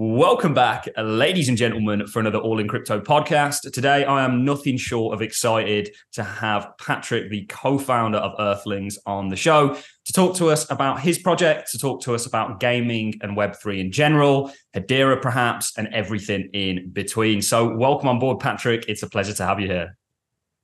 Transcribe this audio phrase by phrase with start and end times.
[0.00, 3.68] Welcome back, ladies and gentlemen, for another All in Crypto podcast.
[3.72, 8.96] Today, I am nothing short of excited to have Patrick, the co founder of Earthlings,
[9.06, 12.60] on the show to talk to us about his project, to talk to us about
[12.60, 17.42] gaming and Web3 in general, Hedera perhaps, and everything in between.
[17.42, 18.84] So, welcome on board, Patrick.
[18.86, 19.98] It's a pleasure to have you here.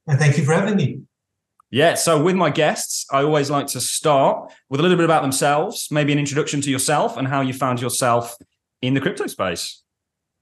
[0.06, 1.00] And thank you for having me.
[1.72, 5.22] Yeah, so with my guests, I always like to start with a little bit about
[5.22, 8.36] themselves, maybe an introduction to yourself and how you found yourself
[8.86, 9.84] in the crypto space?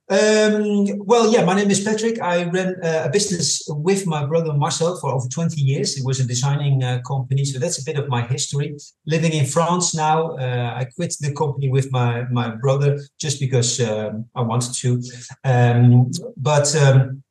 [0.08, 2.20] Um, well, yeah, my name is Patrick.
[2.20, 5.96] I ran uh, a business with my brother Marcel for over 20 years.
[5.96, 7.44] It was a designing uh, company.
[7.44, 8.76] So that's a bit of my history.
[9.06, 13.80] Living in France now, uh, I quit the company with my, my brother just because
[13.80, 15.02] um, I wanted to.
[15.44, 17.22] Um, but um,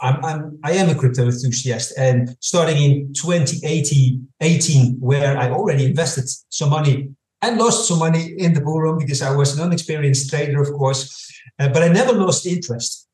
[0.00, 1.98] I'm, I'm, I am a crypto enthusiast.
[1.98, 7.10] And starting in 2018, where I already invested some money
[7.42, 10.72] and lost some money in the bull run because I was an unexperienced trader, of
[10.72, 13.06] course, uh, but I never lost interest.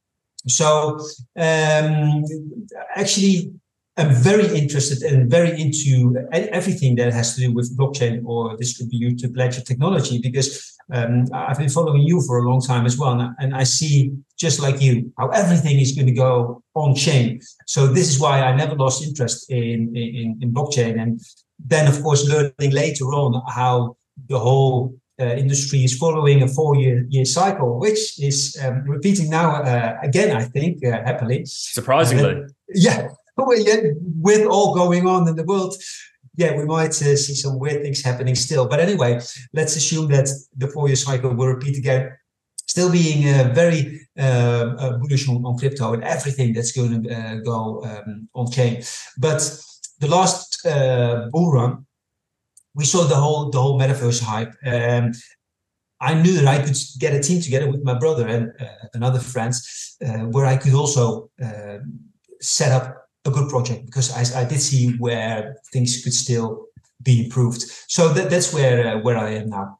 [0.46, 0.98] So
[1.36, 2.24] um,
[2.94, 3.52] actually,
[3.96, 9.36] I'm very interested and very into everything that has to do with blockchain or distributed
[9.36, 13.54] ledger technology because um, I've been following you for a long time as well, and
[13.54, 17.40] I see just like you how everything is going to go on chain.
[17.66, 21.20] So this is why I never lost interest in in, in blockchain, and
[21.58, 23.96] then of course learning later on how
[24.28, 29.62] the whole uh, industry is following a four-year year cycle, which is um, repeating now
[29.62, 30.36] uh, again.
[30.36, 32.42] I think uh, happily, surprisingly,
[32.74, 33.08] yeah.
[33.36, 35.74] With all going on in the world,
[36.36, 38.68] yeah, we might uh, see some weird things happening still.
[38.68, 39.20] But anyway,
[39.52, 42.12] let's assume that the four-year cycle will repeat again.
[42.66, 47.84] Still being uh, very uh, bullish on, on, crypto and everything that's going to go
[47.84, 48.82] um, on chain.
[49.18, 49.42] But
[50.00, 50.60] the last
[51.32, 51.86] bull run
[52.74, 54.54] we saw the whole the whole metaverse hype.
[54.64, 55.12] Um,
[56.00, 59.04] I knew that I could get a team together with my brother and uh, and
[59.04, 61.78] other friends, uh, where I could also uh,
[62.40, 66.66] set up a good project because I, I did see where things could still
[67.02, 67.62] be improved.
[67.88, 69.78] So that, that's where uh, where I am now.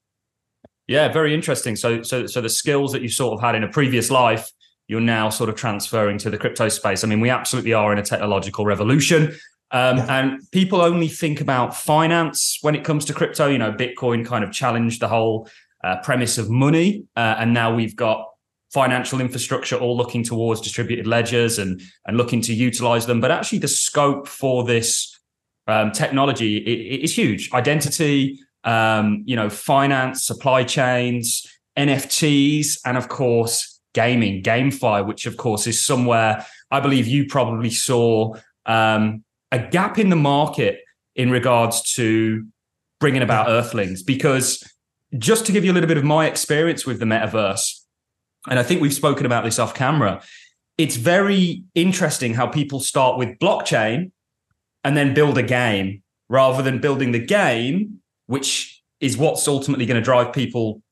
[0.86, 1.76] Yeah, very interesting.
[1.76, 4.50] So so so the skills that you sort of had in a previous life,
[4.86, 7.04] you're now sort of transferring to the crypto space.
[7.04, 9.34] I mean, we absolutely are in a technological revolution.
[9.70, 10.18] Um, yeah.
[10.18, 13.48] And people only think about finance when it comes to crypto.
[13.48, 15.48] You know, Bitcoin kind of challenged the whole
[15.82, 18.28] uh, premise of money, uh, and now we've got
[18.72, 23.20] financial infrastructure all looking towards distributed ledgers and and looking to utilize them.
[23.20, 25.18] But actually, the scope for this
[25.66, 27.50] um, technology is huge.
[27.52, 35.36] Identity, um, you know, finance, supply chains, NFTs, and of course, gaming, GameFi, which of
[35.36, 38.34] course is somewhere I believe you probably saw
[38.66, 39.23] um,
[39.54, 40.80] a gap in the market
[41.14, 42.44] in regards to
[42.98, 44.02] bringing about Earthlings.
[44.02, 44.62] Because
[45.16, 47.80] just to give you a little bit of my experience with the metaverse,
[48.50, 50.22] and I think we've spoken about this off camera,
[50.76, 54.10] it's very interesting how people start with blockchain
[54.82, 60.00] and then build a game rather than building the game, which is what's ultimately going
[60.00, 60.82] to drive people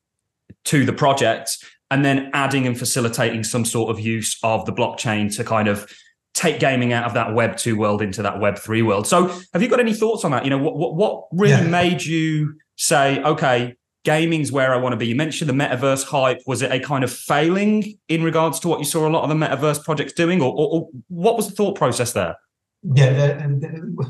[0.67, 1.59] to the project,
[1.91, 5.91] and then adding and facilitating some sort of use of the blockchain to kind of
[6.35, 9.07] take gaming out of that web 2 world into that web 3 world.
[9.07, 10.45] So have you got any thoughts on that?
[10.45, 11.69] You know what what, what really yeah.
[11.69, 16.41] made you say okay gaming's where i want to be you mentioned the metaverse hype.
[16.47, 19.29] Was it a kind of failing in regards to what you saw a lot of
[19.29, 22.37] the metaverse projects doing or, or, or what was the thought process there?
[22.83, 23.63] Yeah and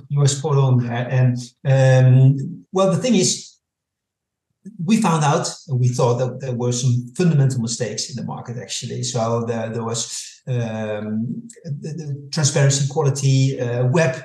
[0.09, 1.07] you were spot on there.
[1.11, 3.52] And um, well the thing is
[4.85, 9.03] we found out we thought that there were some fundamental mistakes in the market actually
[9.03, 14.23] so there, there was um, the, the, transparency, quality, uh, web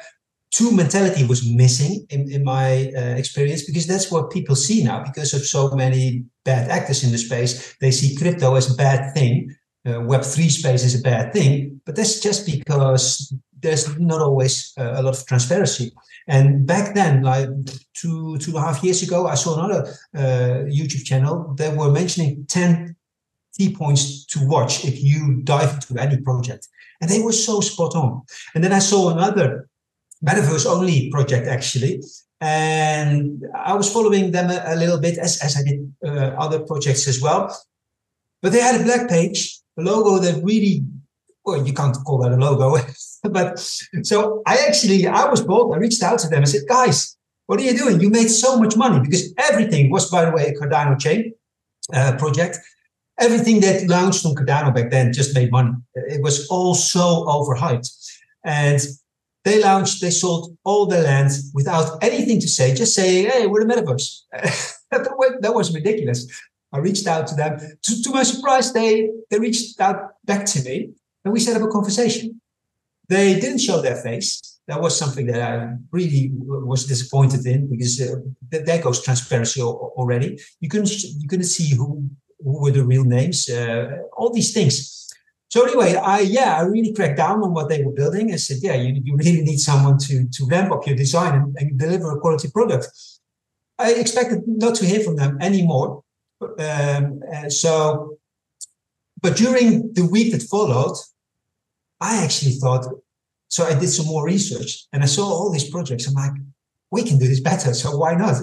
[0.52, 5.03] two mentality was missing in, in my uh, experience because that's what people see now
[5.03, 7.76] because of so many bad actors in the space.
[7.81, 9.56] They see crypto as a bad thing.
[9.88, 14.73] Uh, web three space is a bad thing, but that's just because there's not always
[14.79, 15.91] uh, a lot of transparency.
[16.28, 17.50] And back then, like
[17.94, 19.81] two two and a half years ago, I saw another
[20.16, 22.96] uh, YouTube channel that were mentioning ten
[23.58, 26.67] key points to watch if you dive into any project.
[27.02, 28.23] And they were so spot on.
[28.53, 29.70] And then I saw another
[30.26, 32.02] metaverse only project actually.
[32.40, 36.59] And I was following them a, a little bit as, as I did uh, other
[36.59, 37.55] projects as well.
[38.41, 40.84] But they had a black page, a logo that really,
[41.47, 42.78] well, you can't call that a logo.
[43.23, 43.58] but
[44.03, 45.73] so I actually, I was bold.
[45.73, 47.17] I reached out to them and said, guys,
[47.47, 47.99] what are you doing?
[47.99, 51.34] You made so much money because everything was, by the way, a Cardano chain
[51.94, 52.59] uh, project
[53.20, 55.72] everything that launched on Cardano back then just made money.
[55.96, 57.90] It was all so overhyped.
[58.44, 58.79] And
[59.44, 63.66] they launched, they sold all their land without anything to say, just saying, hey, we're
[63.66, 64.23] the metaverse.
[64.91, 66.28] that was ridiculous.
[66.73, 67.58] I reached out to them.
[67.84, 70.91] To, to my surprise, they they reached out back to me,
[71.28, 72.40] and we set up a conversation.
[73.09, 74.59] They didn't show their face.
[74.70, 78.16] That was something that I really was disappointed in because uh,
[78.50, 80.40] there goes transparency already.
[80.62, 80.91] You couldn't
[81.22, 82.09] you couldn't see who
[82.44, 84.74] who were the real names, uh, all these things.
[85.50, 88.34] So anyway, I yeah, I really cracked down on what they were building.
[88.34, 91.58] I said, yeah, you, you really need someone to to ramp up your design and,
[91.59, 92.88] and deliver a quality product.
[93.78, 96.03] I expected not to hear from them anymore.
[96.41, 97.72] Um, uh, so,
[99.22, 100.97] but during the week that followed,
[101.99, 102.85] I actually thought.
[103.49, 106.08] So I did some more research and I saw all these projects.
[106.08, 106.32] I'm like,
[106.91, 107.73] we can do this better.
[107.73, 108.35] So why not?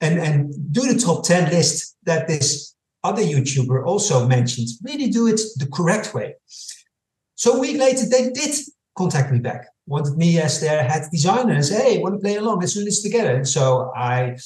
[0.00, 5.26] And and do the top ten list that this other YouTuber also mentioned, really do
[5.26, 6.34] it the correct way.
[7.36, 8.54] So a week later, they did
[8.96, 12.36] contact me back, wanted me as their head designer and say, hey, want to play
[12.36, 12.60] along?
[12.60, 13.34] Let's do this together.
[13.36, 14.36] And so I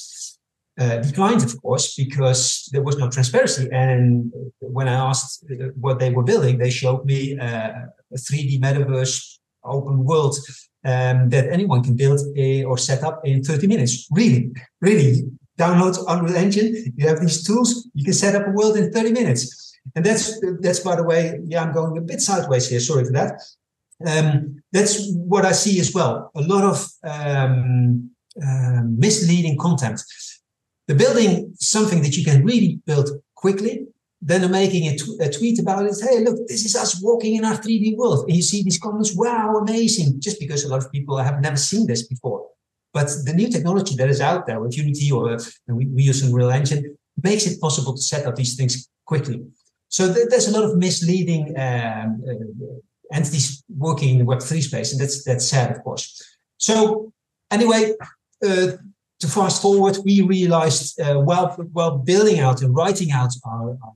[0.81, 3.69] uh, declined, of course, because there was no transparency.
[3.71, 5.45] And when I asked
[5.75, 7.71] what they were building, they showed me uh,
[8.15, 10.35] a 3D metaverse open world
[10.83, 14.07] um, that anyone can build a, or set up in 30 minutes.
[14.11, 15.23] Really, really
[15.59, 16.93] download Unreal Engine.
[16.97, 17.87] You have these tools.
[17.93, 19.77] You can set up a world in 30 minutes.
[19.95, 22.79] And that's that's by the way, yeah, I'm going a bit sideways here.
[22.79, 23.41] Sorry for that.
[24.05, 26.31] Um, that's what I see as well.
[26.35, 28.11] A lot of um,
[28.43, 30.01] uh, misleading content.
[30.87, 33.87] The building something that you can really build quickly.
[34.23, 35.95] Then making a, tweet about it.
[35.99, 38.25] Hey, look, this is us walking in our 3D world.
[38.27, 40.21] And you see these comments, wow, amazing.
[40.21, 42.47] Just because a lot of people have never seen this before.
[42.93, 46.51] But the new technology that is out there with Unity or we, we use Unreal
[46.51, 49.43] Engine makes it possible to set up these things quickly.
[49.89, 54.91] So th- there's a lot of misleading um, uh, entities working in the Web3 space,
[54.91, 56.03] and that's that's sad, of course.
[56.57, 57.11] So
[57.49, 57.93] anyway,
[58.45, 58.67] uh,
[59.21, 63.93] to fast forward, we realized uh, while while building out and writing out our, our,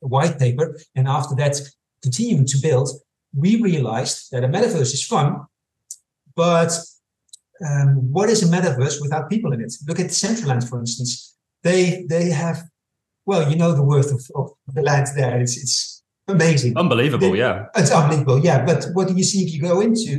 [0.00, 1.60] white paper, and after that
[2.02, 2.88] continuing to build,
[3.36, 5.44] we realized that a metaverse is fun,
[6.34, 6.72] but
[7.66, 9.74] um, what is a metaverse without people in it?
[9.86, 11.36] Look at Decentraland, for instance.
[11.62, 12.62] They they have,
[13.26, 15.40] well, you know the worth of, of the land there.
[15.40, 15.99] It's it's
[16.30, 17.32] amazing, unbelievable.
[17.32, 18.38] They, yeah, it's unbelievable.
[18.38, 20.10] Yeah, but what do you see if you go into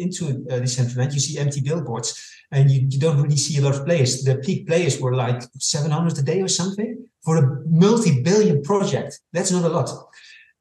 [0.00, 1.12] into uh, Decentraland?
[1.14, 2.08] You see empty billboards,
[2.52, 4.22] and you, you don't really see a lot of players.
[4.22, 9.20] The peak players were like 700 a day or something for a multi-billion project.
[9.32, 9.90] That's not a lot.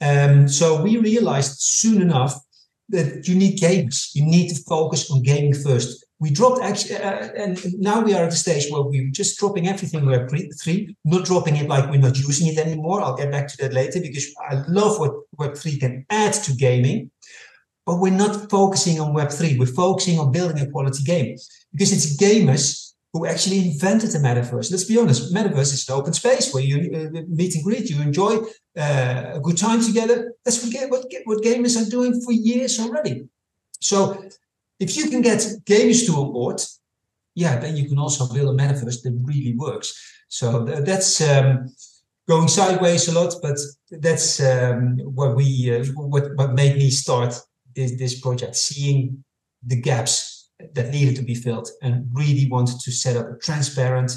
[0.01, 2.39] Um, so we realized soon enough
[2.89, 4.11] that you need games.
[4.13, 8.23] You need to focus on gaming first we dropped actually, uh, and now we are
[8.23, 10.29] at the stage where we're just dropping everything Web
[10.61, 13.01] three, not dropping it like we're not using it anymore.
[13.01, 16.53] I'll get back to that later because I love what Web three can add to
[16.53, 17.11] gaming,
[17.85, 19.57] but we're not focusing on Web three.
[19.57, 21.37] We're focusing on building a quality game
[21.71, 24.69] because it's gamers who actually invented the metaverse.
[24.69, 28.01] Let's be honest, metaverse is an open space where you uh, meet and greet, you
[28.01, 28.37] enjoy
[28.77, 30.33] uh, a good time together.
[30.45, 33.27] That's what, what, what gamers are doing for years already.
[33.81, 34.23] So
[34.79, 36.61] if you can get gamers to on board,
[37.35, 39.93] yeah, then you can also build a metaverse that really works.
[40.29, 41.73] So that's um,
[42.27, 43.57] going sideways a lot, but
[43.91, 47.33] that's um, what we uh, what what made me start
[47.75, 49.23] this this project, seeing
[49.65, 54.11] the gaps that needed to be filled, and really wanted to set up a transparent,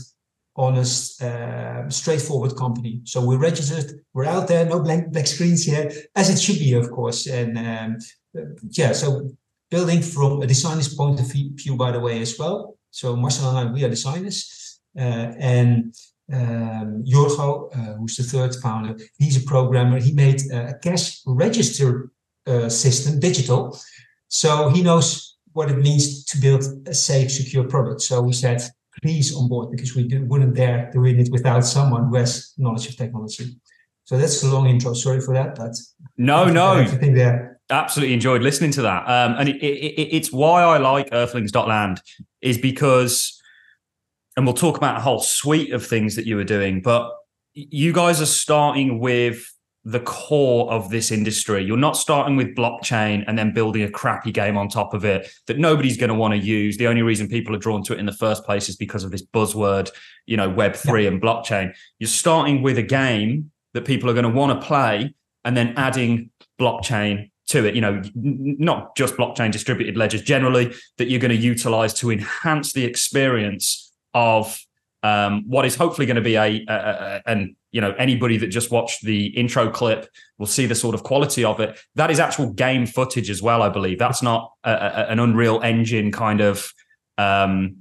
[0.56, 3.00] honest, uh, straightforward company.
[3.05, 6.75] So we're registered, we're out there, no blank black screens here, as it should be,
[6.75, 7.27] of course.
[7.27, 7.98] And um,
[8.70, 9.31] yeah, so
[9.72, 12.76] building from a designer's point of view, by the way, as well.
[12.91, 14.81] So Marcel and I, we are designers.
[14.96, 15.94] Uh, and
[16.31, 19.98] um, Jorgo, uh, who's the third founder, he's a programmer.
[19.98, 22.10] He made a cash register
[22.46, 23.79] uh, system, digital.
[24.29, 28.02] So he knows what it means to build a safe, secure product.
[28.02, 28.60] So we said,
[29.02, 32.96] please on board because we wouldn't dare doing it without someone who has knowledge of
[32.96, 33.56] technology.
[34.05, 34.93] So that's a long intro.
[34.93, 35.74] Sorry for that, but
[36.19, 39.05] no, no, everything there absolutely enjoyed listening to that.
[39.08, 42.00] Um, and it, it, it's why I like Earthlings.land
[42.41, 43.41] is because,
[44.36, 47.12] and we'll talk about a whole suite of things that you were doing, but
[47.55, 49.44] you guys are starting with
[49.84, 51.64] the core of this industry.
[51.64, 55.29] You're not starting with blockchain and then building a crappy game on top of it
[55.48, 56.76] that nobody's going to want to use.
[56.76, 59.10] The only reason people are drawn to it in the first place is because of
[59.10, 59.91] this buzzword,
[60.26, 61.08] you know, Web3 yeah.
[61.08, 61.74] and blockchain.
[61.98, 65.14] You're starting with a game that people are going to want to play
[65.44, 71.09] and then adding blockchain to it, you know, not just blockchain distributed ledgers generally that
[71.09, 74.59] you're going to utilize to enhance the experience of
[75.03, 78.49] um, what is hopefully going to be a, a, a, and you know anybody that
[78.49, 81.79] just watched the intro clip will see the sort of quality of it.
[81.97, 83.99] That is actual game footage as well, I believe.
[83.99, 86.73] That's not an Unreal Engine kind of
[87.19, 87.79] um,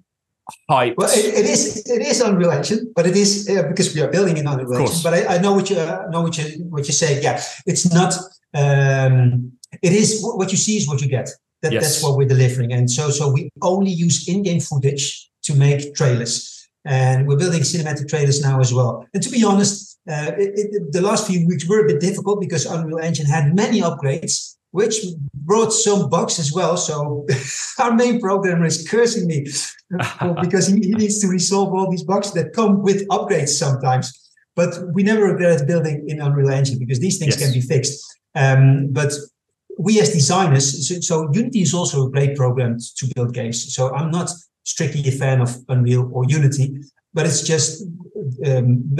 [0.70, 0.96] hyped.
[0.98, 4.10] Well, it, it is it is Unreal Engine, but it is uh, because we are
[4.10, 5.00] building in Unreal Engine.
[5.04, 7.22] But I, I, know what you uh, know what you what you say.
[7.22, 8.16] Yeah, it's not.
[8.54, 11.30] Um, it is what you see is what you get.
[11.62, 11.84] That, yes.
[11.84, 16.68] That's what we're delivering, and so so we only use in-game footage to make trailers,
[16.86, 19.06] and we're building cinematic trailers now as well.
[19.14, 22.42] And to be honest, uh, it, it, the last few weeks were a bit difficult
[22.42, 24.96] because Unreal Engine had many upgrades which
[25.34, 26.78] brought some bugs as well.
[26.78, 27.26] So
[27.80, 29.46] our main programmer is cursing me
[30.42, 34.18] because he, he, needs to resolve all these bugs that come with upgrades sometimes.
[34.56, 37.44] But we never regret building in Unreal Engine because these things yes.
[37.44, 38.04] can be fixed.
[38.36, 39.14] Um, but
[39.82, 43.74] we as designers, so, so, Unity is also a great program to build games.
[43.76, 44.30] So I'm not
[44.64, 46.78] strictly a fan of Unreal or Unity,
[47.14, 47.84] but it's just
[48.46, 48.96] um,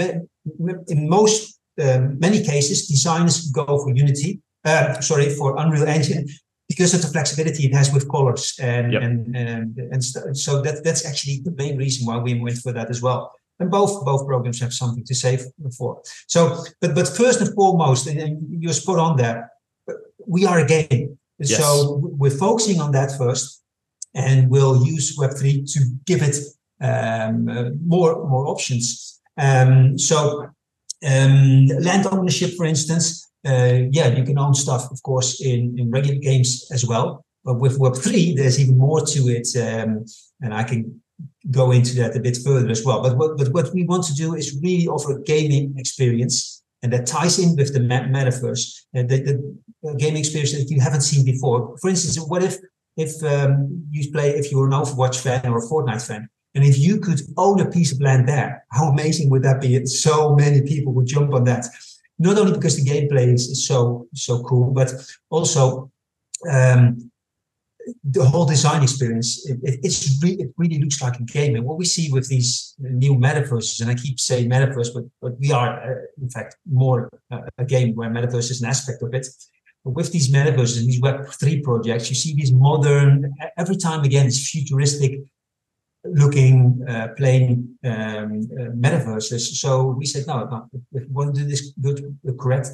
[0.88, 6.28] in most um, many cases, designers go for Unity uh, sorry, for Unreal Engine
[6.68, 9.02] because of the flexibility it has with colors and yep.
[9.02, 12.88] and and, and so that that's actually the main reason why we went for that
[12.90, 13.32] as well.
[13.58, 15.38] And both both programs have something to say
[15.76, 16.00] for.
[16.28, 19.51] So, but but first and foremost, and you're spot on there.
[20.26, 21.58] We are a game, yes.
[21.58, 23.62] so we're focusing on that first,
[24.14, 26.36] and we'll use Web three to give it
[26.80, 29.20] um, uh, more more options.
[29.38, 30.48] Um, so
[31.04, 35.90] um, land ownership, for instance, uh, yeah, you can own stuff, of course, in, in
[35.90, 37.24] regular games as well.
[37.44, 39.48] But with Web3, there's even more to it.
[39.56, 40.04] Um,
[40.40, 41.00] and I can
[41.50, 43.02] go into that a bit further as well.
[43.02, 46.61] But what, but what we want to do is really offer a gaming experience.
[46.82, 51.02] And that ties in with the metaverse, uh, the, the gaming experience that you haven't
[51.02, 51.76] seen before.
[51.80, 52.56] For instance, what if
[52.96, 56.78] if um, you play, if you're an Overwatch fan or a Fortnite fan, and if
[56.78, 59.86] you could own a piece of land there, how amazing would that be?
[59.86, 61.66] So many people would jump on that
[62.18, 64.92] not only because the gameplay is, is so so cool, but
[65.30, 65.90] also
[66.50, 67.10] um,
[68.04, 69.48] the whole design experience.
[69.48, 71.56] It, it, it's re- it really looks like a game.
[71.56, 75.38] And what we see with these new metaverses, and I keep saying metaverse, but but
[75.38, 79.14] we are uh, in fact more uh, a game where metaverse is an aspect of
[79.14, 79.26] it.
[79.84, 83.34] But with these metaverses and these Web three projects, you see these modern.
[83.56, 85.20] Every time again, it's futuristic
[86.04, 89.40] looking uh, plain um, uh, metaverses.
[89.62, 92.70] So we said, no, no, if we want to do this good, correct,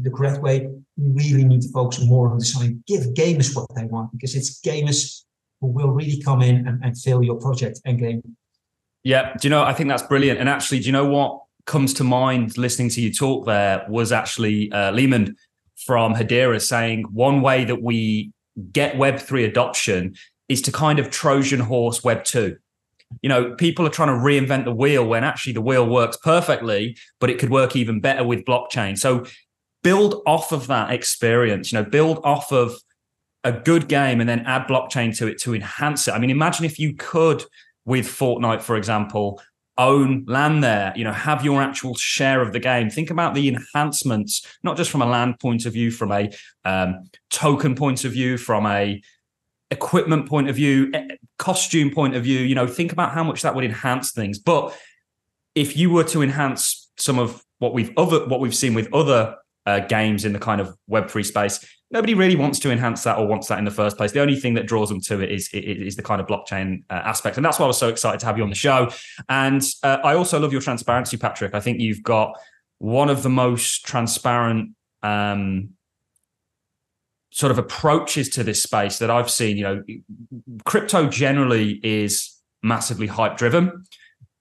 [0.00, 2.82] the correct way, we really need to focus more on design.
[2.86, 5.22] Give gamers what they want because it's gamers
[5.60, 8.22] who will really come in and, and fill your project and game.
[9.04, 9.62] Yeah, do you know?
[9.62, 10.38] I think that's brilliant.
[10.40, 13.46] And actually, do you know what comes to mind listening to you talk?
[13.46, 15.34] There was actually uh, Leemon
[15.86, 18.32] from Hedera saying one way that we
[18.72, 20.14] get Web three adoption
[20.48, 22.56] is to kind of Trojan horse Web 2.
[23.22, 26.96] You know, people are trying to reinvent the wheel when actually the wheel works perfectly,
[27.20, 28.98] but it could work even better with blockchain.
[28.98, 29.24] So
[29.82, 32.76] build off of that experience, you know, build off of
[33.44, 36.12] a good game and then add blockchain to it to enhance it.
[36.12, 37.44] I mean, imagine if you could,
[37.84, 39.40] with Fortnite, for example,
[39.78, 42.90] own land there, you know, have your actual share of the game.
[42.90, 46.30] Think about the enhancements, not just from a land point of view, from a
[46.64, 49.00] um, token point of view, from a
[49.70, 50.92] equipment point of view,
[51.38, 54.38] costume point of view, you know, think about how much that would enhance things.
[54.38, 54.76] But
[55.54, 59.36] if you were to enhance some of what we've other what we've seen with other
[59.68, 61.56] uh, games in the kind of web three space,
[61.90, 64.12] nobody really wants to enhance that or wants that in the first place.
[64.12, 67.02] The only thing that draws them to it is is the kind of blockchain uh,
[67.12, 68.90] aspect, and that's why I was so excited to have you on the show.
[69.28, 71.54] And uh, I also love your transparency, Patrick.
[71.54, 72.28] I think you've got
[72.78, 75.70] one of the most transparent um,
[77.30, 79.82] sort of approaches to this space that I've seen, you know,
[80.64, 83.84] crypto generally is massively hype driven.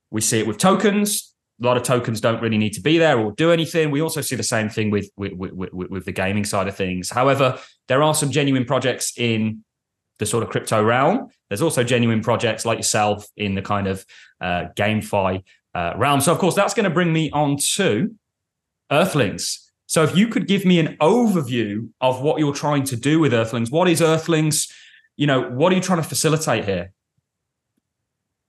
[0.09, 1.26] We see it with tokens.
[1.61, 3.89] A lot of tokens don't really need to be there or do anything.
[3.89, 7.09] We also see the same thing with with, with, with the gaming side of things.
[7.09, 9.63] However, there are some genuine projects in
[10.19, 11.29] the sort of crypto realm.
[11.49, 14.05] There's also genuine projects like yourself in the kind of
[14.41, 16.21] uh, GameFi uh, realm.
[16.21, 18.15] So, of course, that's going to bring me on to
[18.91, 19.67] Earthlings.
[19.87, 23.33] So if you could give me an overview of what you're trying to do with
[23.33, 24.67] Earthlings, what is Earthlings?
[25.15, 26.91] You know, what are you trying to facilitate here?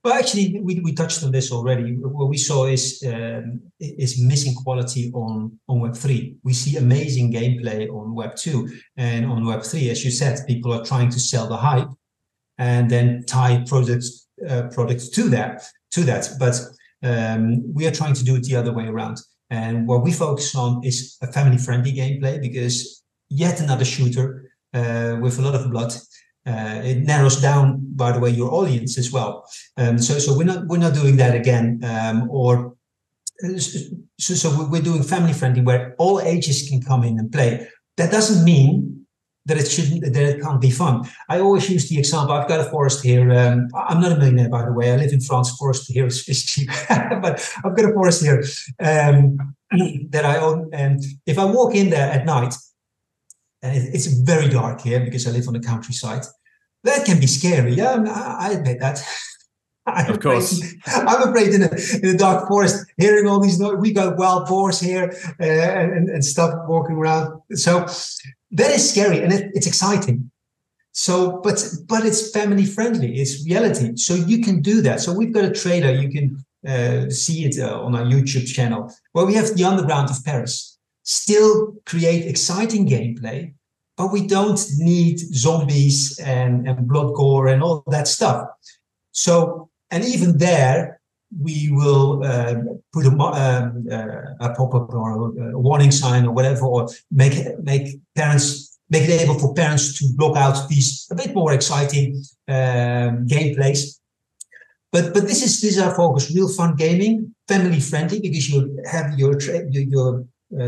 [0.04, 1.96] Well, actually, we, we touched on this already.
[1.96, 6.36] What we saw is um, is missing quality on on Web three.
[6.44, 9.90] We see amazing gameplay on Web two and on Web three.
[9.90, 11.88] As you said, people are trying to sell the hype
[12.58, 16.28] and then tie products uh, products to that to that.
[16.38, 16.60] But
[17.02, 19.18] um, we are trying to do it the other way around.
[19.50, 25.16] And what we focus on is a family friendly gameplay because yet another shooter uh,
[25.20, 25.92] with a lot of blood.
[26.46, 29.44] Uh, it narrows down, by the way, your audience as well.
[29.76, 31.80] Um, so, so we're not we're not doing that again.
[31.84, 32.74] Um, or
[34.18, 37.68] so, so we're doing family friendly where all ages can come in and play.
[37.96, 39.06] That doesn't mean
[39.48, 41.08] that it shouldn't that it can't be fun.
[41.28, 42.34] I always use the example.
[42.34, 43.30] I've got a forest here.
[43.32, 44.92] Um, I'm not a millionaire, by the way.
[44.92, 45.56] I live in France.
[45.56, 48.42] Forest here is, is cheap, but I've got a forest here
[48.80, 49.54] um,
[50.10, 50.70] that I own.
[50.72, 52.54] And if I walk in there at night,
[53.62, 56.24] and it's very dark here because I live on the countryside,
[56.84, 57.74] that can be scary.
[57.74, 59.02] Yeah, I admit that.
[59.86, 60.60] I'm of course.
[60.62, 61.70] Afraid, I'm afraid in a,
[62.02, 63.76] in a dark forest, hearing all these noise.
[63.78, 67.40] We got wild boars here uh, and, and stuff walking around.
[67.52, 67.86] So
[68.50, 70.30] that is scary and it, it's exciting.
[70.92, 73.20] So, but but it's family friendly.
[73.20, 73.96] It's reality.
[73.96, 75.00] So you can do that.
[75.00, 75.92] So we've got a trailer.
[75.92, 80.10] You can uh, see it uh, on our YouTube channel where we have the underground
[80.10, 80.77] of Paris.
[81.08, 83.54] Still create exciting gameplay,
[83.96, 88.46] but we don't need zombies and, and blood gore and all that stuff.
[89.12, 91.00] So and even there,
[91.42, 92.56] we will uh,
[92.92, 97.86] put a, um, uh, a pop-up or a warning sign or whatever, or make make
[98.14, 103.26] parents make it able for parents to block out these a bit more exciting um,
[103.26, 103.98] gameplays.
[104.92, 108.78] But but this is this is our focus: real fun gaming, family friendly, because you
[108.90, 110.22] have your you're uh,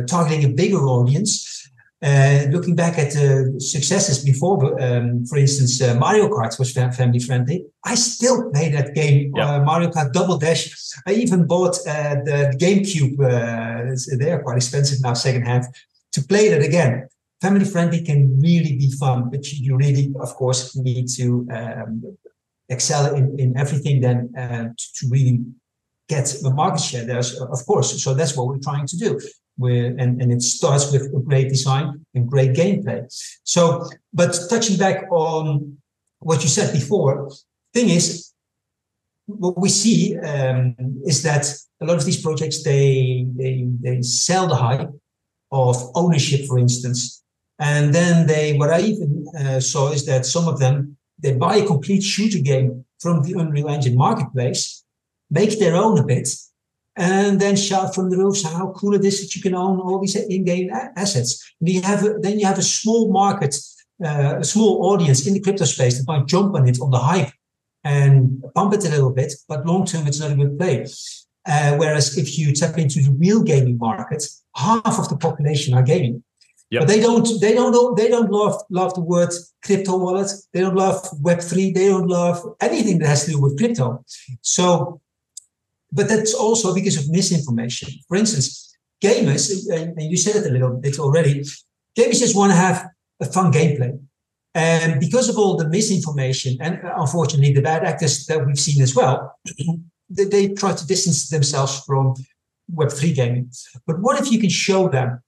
[0.06, 1.60] targeting a bigger audience.
[2.02, 7.18] Uh, looking back at the successes before, um, for instance, uh, Mario Kart was family
[7.18, 7.66] friendly.
[7.84, 10.74] I still play that game, uh, Mario Kart Double Dash.
[11.06, 13.20] I even bought uh, the GameCube.
[13.20, 15.64] Uh, they are quite expensive now, second hand,
[16.12, 17.06] to play that again.
[17.42, 22.16] Family friendly can really be fun, but you really, of course, need to um,
[22.70, 25.40] excel in, in everything then to, to really
[26.08, 27.04] get the market share.
[27.04, 29.20] There's, of course, so that's what we're trying to do
[29.68, 33.04] and, and it starts with a great design and great gameplay.
[33.44, 35.76] So, but touching back on
[36.20, 37.30] what you said before,
[37.74, 38.32] thing is,
[39.26, 40.74] what we see um,
[41.04, 41.46] is that
[41.80, 44.90] a lot of these projects they they they sell the hype
[45.52, 47.22] of ownership, for instance,
[47.58, 51.56] and then they what I even uh, saw is that some of them they buy
[51.56, 54.84] a complete shooter game from the Unreal Engine marketplace,
[55.30, 56.28] make their own a bit,
[56.96, 60.00] and then shout from the roofs how cool it is that you can own all
[60.00, 61.54] these in-game assets.
[61.60, 63.56] And you have a, then you have a small market,
[64.04, 66.98] uh, a small audience in the crypto space that might jump on it on the
[66.98, 67.32] hype
[67.84, 70.86] and pump it a little bit, but long term it's not a good play.
[71.46, 74.22] Uh, whereas if you tap into the real gaming market,
[74.54, 76.22] half of the population are gaming.
[76.70, 76.82] Yep.
[76.82, 79.30] But they don't, they don't, they don't love love the word
[79.64, 80.30] crypto wallet.
[80.52, 81.72] They don't love Web three.
[81.72, 84.04] They don't love anything that has to do with crypto.
[84.42, 85.00] So
[85.92, 87.88] but that's also because of misinformation.
[88.08, 91.42] For instance, gamers, and you said it a little bit already,
[91.98, 92.86] gamers just want to have
[93.20, 93.98] a fun gameplay.
[94.54, 98.94] And because of all the misinformation and unfortunately the bad actors that we've seen as
[98.94, 99.38] well,
[100.10, 102.14] they, they try to distance themselves from
[102.74, 103.50] Web3 gaming.
[103.86, 105.22] But what if you can show them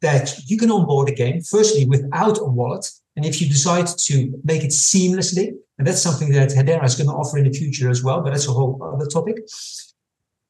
[0.00, 4.40] that you can onboard a game, firstly, without a wallet, and if you decide to
[4.44, 7.88] make it seamlessly, and that's something that Hedera is going to offer in the future
[7.88, 9.38] as well, but that's a whole other topic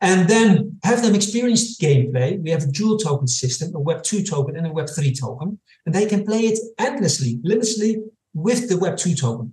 [0.03, 2.39] and then have them experience gameplay.
[2.43, 6.07] We have a dual token system, a Web2 token and a Web3 token, and they
[6.07, 8.03] can play it endlessly, limitlessly
[8.35, 9.53] with the Web2 token.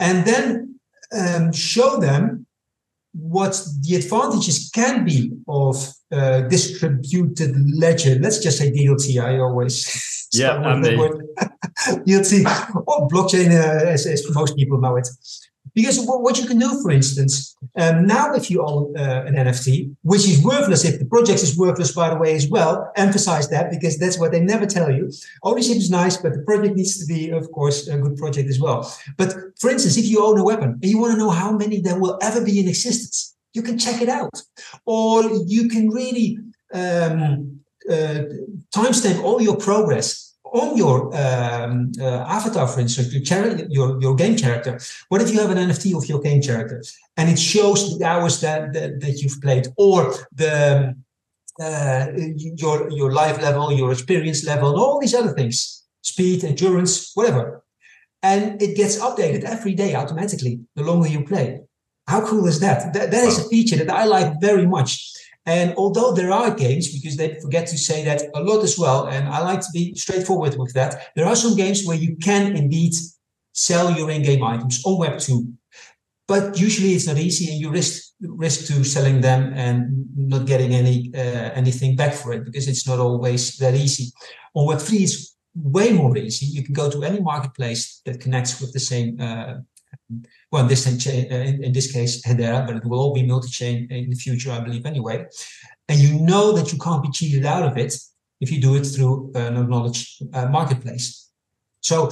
[0.00, 0.80] And then
[1.16, 2.46] um, show them
[3.12, 5.76] what the advantages can be of
[6.10, 8.16] uh, distributed ledger.
[8.20, 9.22] Let's just say DLT.
[9.22, 11.24] I always yeah, and the word
[12.06, 12.44] DLT
[12.86, 15.08] or blockchain, uh, as, as most people know it.
[15.78, 19.94] Because what you can do, for instance, um, now if you own uh, an NFT,
[20.02, 23.70] which is worthless if the project is worthless, by the way, as well, emphasize that
[23.70, 25.08] because that's what they never tell you.
[25.44, 28.58] Ownership is nice, but the project needs to be, of course, a good project as
[28.58, 28.92] well.
[29.16, 29.28] But
[29.60, 32.00] for instance, if you own a weapon and you want to know how many there
[32.00, 34.34] will ever be in existence, you can check it out.
[34.84, 36.40] Or you can really
[36.74, 38.22] um, uh,
[38.74, 44.14] timestamp all your progress on your um, uh, avatar, for instance, your, char- your, your
[44.14, 44.78] game character.
[45.08, 46.82] What if you have an NFT of your game character
[47.16, 50.94] and it shows the hours that, that, that you've played or the
[51.60, 57.10] uh, your your life level, your experience level, and all these other things, speed, endurance,
[57.14, 57.64] whatever.
[58.22, 61.60] And it gets updated every day automatically the longer you play.
[62.06, 62.92] How cool is that?
[62.94, 65.12] That, that is a feature that I like very much.
[65.48, 69.06] And although there are games, because they forget to say that a lot as well,
[69.06, 72.54] and I like to be straightforward with that, there are some games where you can
[72.54, 72.92] indeed
[73.52, 75.50] sell your in-game items on Web2.
[76.26, 79.80] But usually it's not easy, and you risk risk to selling them and
[80.16, 84.12] not getting any uh, anything back for it because it's not always that easy.
[84.52, 86.44] On Web3, it's way more easy.
[86.44, 89.54] You can go to any marketplace that connects with the same uh,
[90.50, 93.86] well, in this, uh, in, in this case, Hedera, but it will all be multi-chain
[93.90, 95.26] in the future, I believe, anyway.
[95.88, 97.94] And you know that you can't be cheated out of it
[98.40, 101.30] if you do it through an acknowledged uh, marketplace.
[101.80, 102.10] So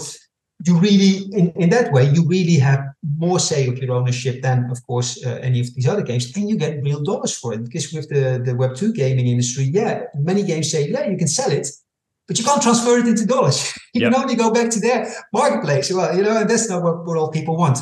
[0.64, 2.80] you really, in, in that way, you really have
[3.18, 6.48] more say of your ownership than, of course, uh, any of these other games, and
[6.48, 7.64] you get real dollars for it.
[7.64, 11.28] Because with the the Web two gaming industry, yeah, many games say, yeah, you can
[11.28, 11.68] sell it,
[12.26, 13.72] but you can't transfer it into dollars.
[13.94, 14.12] you yep.
[14.12, 15.92] can only go back to their marketplace.
[15.92, 17.78] Well, you know, and that's not what, what all people want.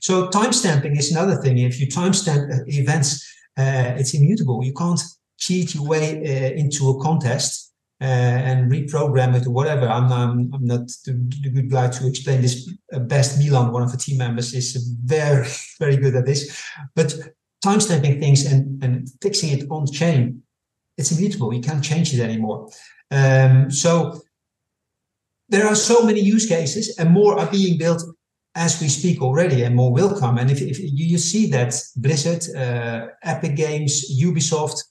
[0.00, 1.58] So timestamping is another thing.
[1.58, 3.24] If you timestamp uh, events,
[3.56, 4.64] uh, it's immutable.
[4.64, 5.00] You can't
[5.38, 9.88] cheat your way uh, into a contest uh, and reprogram it or whatever.
[9.88, 12.70] I'm, I'm, I'm not the, the, good guy to explain this.
[12.92, 15.46] Uh, best Milan, one of the team members, is very,
[15.78, 16.60] very good at this.
[16.94, 17.14] But
[17.64, 20.42] timestamping things and, and fixing it on chain,
[20.96, 21.52] it's immutable.
[21.52, 22.68] You can't change it anymore.
[23.10, 24.20] Um, so
[25.48, 28.02] there are so many use cases, and more are being built
[28.54, 30.38] as we speak already, and more will come.
[30.38, 34.82] And if, if you, you see that Blizzard, uh, Epic Games, Ubisoft,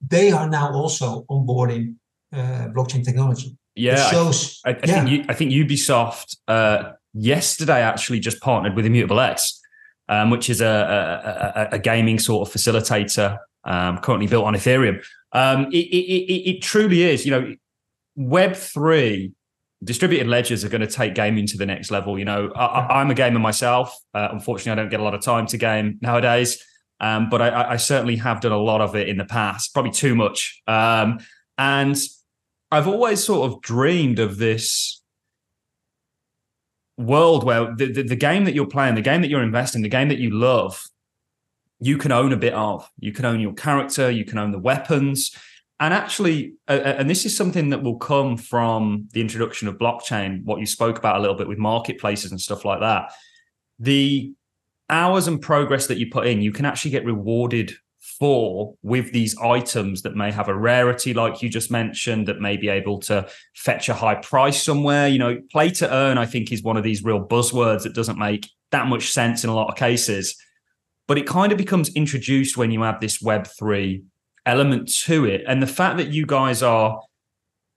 [0.00, 1.94] they are now also onboarding
[2.32, 3.56] uh, blockchain technology.
[3.74, 4.60] Yeah, shows.
[4.64, 5.04] I, I, I yeah.
[5.04, 9.60] think I think Ubisoft uh, yesterday actually just partnered with Immutable X,
[10.08, 15.04] um, which is a, a, a, gaming sort of facilitator um, currently built on Ethereum.
[15.32, 17.24] Um, it, it, it, it, truly is.
[17.24, 17.54] You know,
[18.16, 19.32] Web three
[19.84, 22.18] distributed ledgers are going to take gaming to the next level.
[22.18, 23.94] You know, I, am a gamer myself.
[24.14, 26.62] Uh, unfortunately, I don't get a lot of time to game nowadays.
[27.00, 29.92] Um, but I, I, certainly have done a lot of it in the past, probably
[29.92, 30.60] too much.
[30.66, 31.20] Um,
[31.56, 31.96] and
[32.72, 35.00] I've always sort of dreamed of this
[36.96, 39.88] world where the, the, the, game that you're playing, the game that you're investing, the
[39.88, 40.82] game that you love,
[41.80, 42.88] you can own a bit of.
[42.98, 45.36] You can own your character, you can own the weapons.
[45.80, 50.44] And actually, uh, and this is something that will come from the introduction of blockchain,
[50.44, 53.12] what you spoke about a little bit with marketplaces and stuff like that.
[53.78, 54.32] The
[54.90, 57.74] hours and progress that you put in, you can actually get rewarded
[58.18, 62.56] for with these items that may have a rarity, like you just mentioned, that may
[62.56, 65.06] be able to fetch a high price somewhere.
[65.06, 68.18] You know, play to earn, I think, is one of these real buzzwords that doesn't
[68.18, 70.36] make that much sense in a lot of cases.
[71.08, 74.04] But it kind of becomes introduced when you add this Web3
[74.46, 75.42] element to it.
[75.48, 77.00] And the fact that you guys are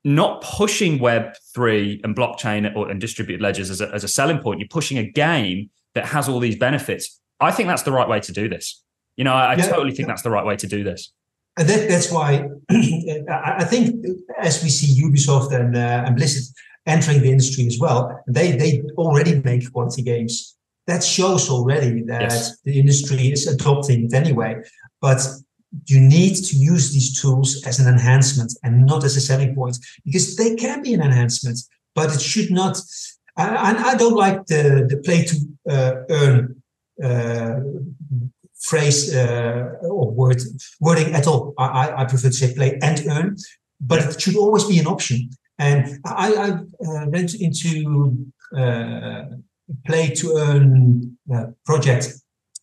[0.04, 4.60] not pushing Web3 and blockchain or, and distributed ledgers as a, as a selling point,
[4.60, 7.20] you're pushing a game that has all these benefits.
[7.39, 8.84] I think that's the right way to do this.
[9.17, 11.12] You know, I, I totally think that's the right way to do this.
[11.58, 14.06] And that, that's why I think
[14.39, 16.44] as we see Ubisoft and, uh, and Blizzard
[16.86, 20.56] entering the industry as well, they they already make quality games.
[20.88, 22.58] That shows already that yes.
[22.63, 24.62] the industry is adopting it anyway.
[25.00, 25.20] But
[25.86, 29.78] you need to use these tools as an enhancement and not as a selling point
[30.04, 31.60] because they can be an enhancement,
[31.96, 32.78] but it should not.
[33.38, 35.36] And I, I, don't like the the play to
[35.70, 36.62] uh, earn
[37.02, 37.60] uh,
[38.60, 40.41] phrase uh, or word
[40.80, 41.54] wording at all.
[41.58, 43.38] I, I prefer to say play and earn,
[43.80, 45.30] but it should always be an option.
[45.58, 46.50] And I, I
[46.88, 49.24] uh, went into uh,
[49.86, 52.13] play to earn uh, project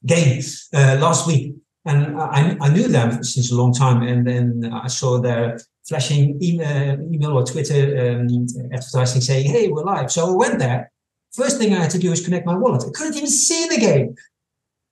[0.07, 0.43] game
[0.75, 4.03] uh, last week, and I, I knew them since a long time.
[4.03, 9.85] And then I saw their flashing email, email or Twitter um, advertising saying, "Hey, we're
[9.85, 10.91] live." So I went there.
[11.33, 12.85] First thing I had to do was connect my wallet.
[12.87, 14.15] I couldn't even see the game.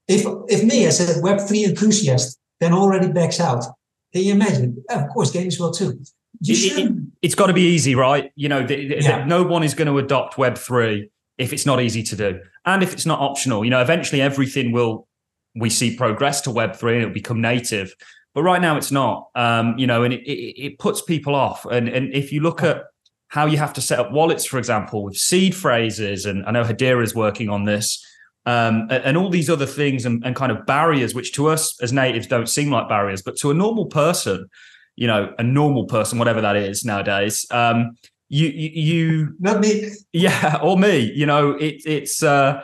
[0.09, 3.64] If if me as a Web three enthusiast then already backs out,
[4.12, 4.83] can you imagine?
[4.88, 6.00] Of course, games will too.
[6.42, 8.31] It, it, it's got to be easy, right?
[8.35, 9.20] You know, the, yeah.
[9.20, 12.40] the, no one is going to adopt Web three if it's not easy to do,
[12.64, 13.64] and if it's not optional.
[13.64, 15.07] You know, eventually everything will
[15.55, 17.94] we see progress to Web three and it'll become native.
[18.35, 19.29] But right now it's not.
[19.35, 21.64] Um, you know, and it, it puts people off.
[21.64, 22.85] And and if you look at
[23.29, 26.62] how you have to set up wallets, for example, with seed phrases, and I know
[26.62, 28.05] Hedera is working on this
[28.46, 31.92] um, and all these other things and, and, kind of barriers, which to us as
[31.92, 34.49] natives don't seem like barriers, but to a normal person,
[34.94, 37.96] you know, a normal person, whatever that is nowadays, um,
[38.29, 42.62] you, you, you, not me, yeah, or me, you know, it, it's, uh,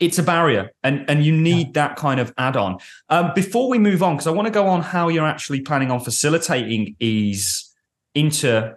[0.00, 1.88] it's a barrier and, and you need yeah.
[1.88, 2.78] that kind of add on.
[3.08, 5.90] Um, before we move on, because I want to go on how you're actually planning
[5.90, 7.72] on facilitating ease
[8.14, 8.74] into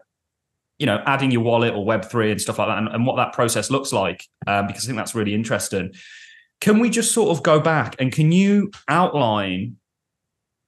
[0.80, 3.34] you know adding your wallet or web3 and stuff like that and, and what that
[3.34, 5.92] process looks like um, because i think that's really interesting
[6.60, 9.78] can we just sort of go back and can you outline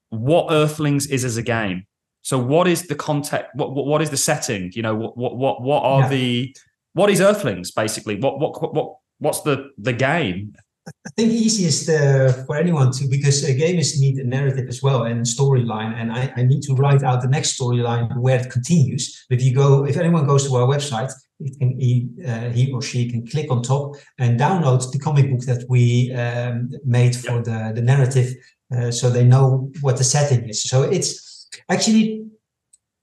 [0.09, 1.85] what Earthlings is as a game?
[2.29, 3.49] So what is the context?
[3.55, 4.71] What, what, what is the setting?
[4.75, 6.09] You know, what what what, what are yeah.
[6.09, 6.55] the
[6.93, 8.19] what is Earthlings basically?
[8.19, 10.53] What what what what's the the game?
[10.87, 14.79] I think easiest uh, for anyone to because a game is need a narrative as
[14.83, 18.51] well and storyline, and I, I need to write out the next storyline where it
[18.51, 19.25] continues.
[19.31, 22.83] If you go, if anyone goes to our website, it can he, uh, he or
[22.83, 27.37] she can click on top and download the comic book that we um, made for
[27.37, 27.45] yep.
[27.45, 28.29] the the narrative,
[28.75, 30.61] uh, so they know what the setting is.
[30.69, 31.28] So it's
[31.69, 32.27] actually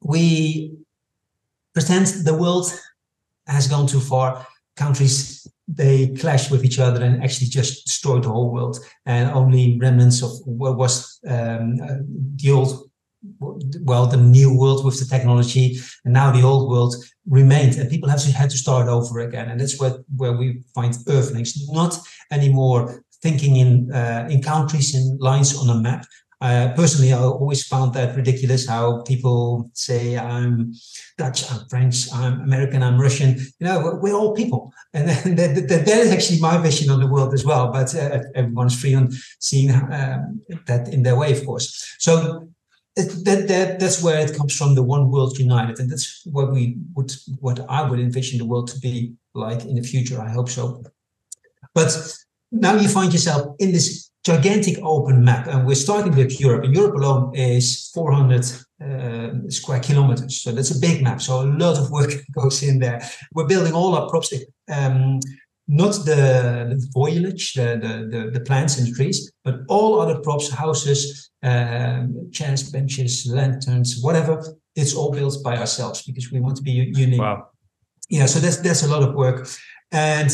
[0.02, 0.72] we
[1.74, 2.72] pretend the world
[3.46, 8.28] has gone too far countries they clash with each other and actually just destroy the
[8.28, 8.78] whole world.
[9.04, 11.76] And only remnants of what was um,
[12.36, 12.90] the old,
[13.40, 16.94] well, the new world with the technology, and now the old world
[17.28, 17.76] remained.
[17.76, 19.48] And people have to, had to start over again.
[19.48, 21.98] And that's what where we find Earthlings, not
[22.30, 26.06] anymore thinking in uh, in countries and lines on a map,
[26.40, 30.74] uh, personally, I always found that ridiculous how people say I'm
[31.16, 33.38] Dutch, I'm French, I'm American, I'm Russian.
[33.58, 34.72] You know, we're all people.
[34.92, 37.72] And that, that, that is actually my vision on the world as well.
[37.72, 41.96] But uh, everyone's free on seeing um, that in their way, of course.
[41.98, 42.48] So
[42.96, 46.78] that, that that's where it comes from the one world united and that's what we
[46.94, 50.48] would what i would envision the world to be like in the future i hope
[50.48, 50.82] so
[51.74, 51.94] but
[52.50, 55.46] now you find yourself in this gigantic open map.
[55.46, 56.64] And we're starting with Europe.
[56.64, 58.44] And Europe alone is 400
[58.84, 60.42] uh, square kilometers.
[60.42, 61.22] So that's a big map.
[61.22, 63.00] So a lot of work goes in there.
[63.32, 64.34] We're building all our props,
[64.68, 65.20] um,
[65.68, 67.78] not the, the foliage, the,
[68.12, 74.00] the, the, plants and the trees, but all other props, houses, um, chairs, benches, lanterns,
[74.00, 74.42] whatever.
[74.74, 77.20] It's all built by ourselves because we want to be unique.
[77.20, 77.48] Wow.
[78.08, 79.48] Yeah, so that's that's a lot of work.
[79.90, 80.30] And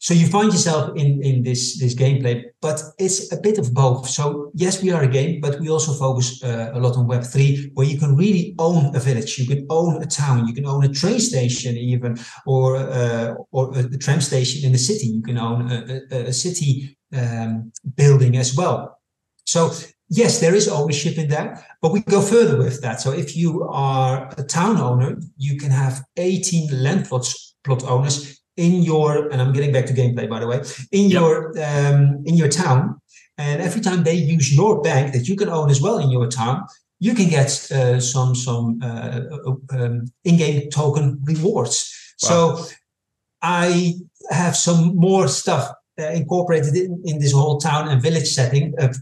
[0.00, 4.08] so you find yourself in in this this gameplay but it's a bit of both.
[4.08, 7.24] So yes we are a game but we also focus uh, a lot on web
[7.24, 9.38] 3 where you can really own a village.
[9.38, 10.46] You can own a town.
[10.46, 14.72] You can own a train station even or uh, or a, a, tram station in
[14.72, 15.06] the city.
[15.06, 19.00] You can own a, a, a city um, building as well.
[19.46, 19.72] So
[20.10, 23.00] yes there is ownership in that but we go further with that.
[23.00, 28.37] So if you are a town owner you can have 18 land plots plot owners
[28.58, 30.60] in your and i'm getting back to gameplay by the way
[30.92, 31.20] in yep.
[31.20, 33.00] your um, in your town
[33.38, 36.26] and every time they use your bank that you can own as well in your
[36.26, 36.66] town
[37.00, 41.76] you can get uh, some some uh, uh um, in-game token rewards
[42.22, 42.28] wow.
[42.28, 42.66] so
[43.42, 43.94] i
[44.30, 48.96] have some more stuff uh, incorporated in, in this whole town and village setting of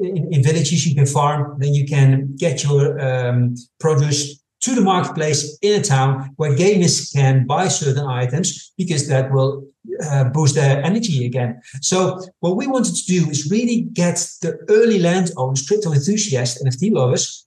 [0.00, 4.80] in, in, villages you can farm then you can get your um, produce to the
[4.80, 9.66] marketplace in a town where gamers can buy certain items because that will
[10.04, 11.60] uh, boost their energy again.
[11.80, 16.92] So what we wanted to do is really get the early landowners, crypto enthusiasts, NFT
[16.92, 17.46] lovers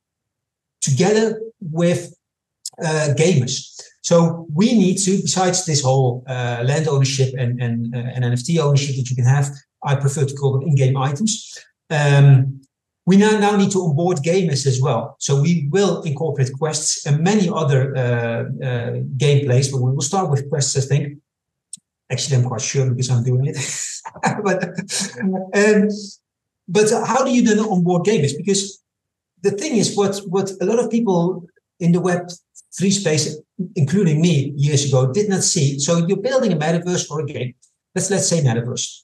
[0.81, 2.13] together with
[2.83, 3.79] uh, gamers.
[4.01, 8.59] So we need to, besides this whole uh, land ownership and, and, uh, and NFT
[8.59, 9.49] ownership that you can have,
[9.83, 11.57] I prefer to call them in-game items.
[11.89, 12.54] Um,
[13.05, 15.15] we now, now need to onboard gamers as well.
[15.19, 20.31] So we will incorporate quests and many other uh, uh, gameplays, but we will start
[20.31, 21.19] with quests, I think.
[22.11, 23.57] Actually, I'm quite sure because I'm doing it.
[24.43, 24.63] but,
[25.55, 25.87] um,
[26.67, 28.35] but how do you then onboard gamers?
[28.35, 28.83] Because
[29.41, 31.45] the thing is, what, what a lot of people
[31.79, 32.27] in the Web
[32.77, 33.37] 3 space,
[33.75, 35.77] including me years ago, did not see.
[35.77, 37.53] So you're building a metaverse or a game.
[37.93, 39.01] Let's, let's say metaverse.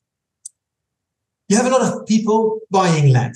[1.50, 3.36] You have a lot of people buying land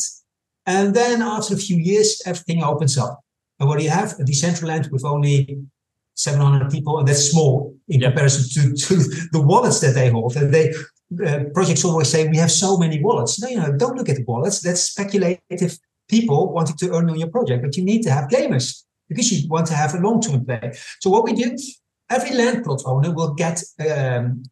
[0.65, 3.21] and then after a few years, everything opens up.
[3.59, 4.13] And what do you have?
[4.19, 5.59] A Decentraland with only
[6.15, 8.11] 700 people, and that's small in yep.
[8.11, 8.95] comparison to, to
[9.31, 10.35] the wallets that they hold.
[10.35, 10.73] And they
[11.25, 13.39] uh, projects always say we have so many wallets.
[13.39, 14.61] No, you know, don't look at the wallets.
[14.61, 15.77] That's speculative
[16.09, 19.47] people wanting to earn on your project, but you need to have gamers because you
[19.49, 20.71] want to have a long-term play.
[20.99, 21.55] So what we do,
[22.09, 24.43] every land plot owner will get um,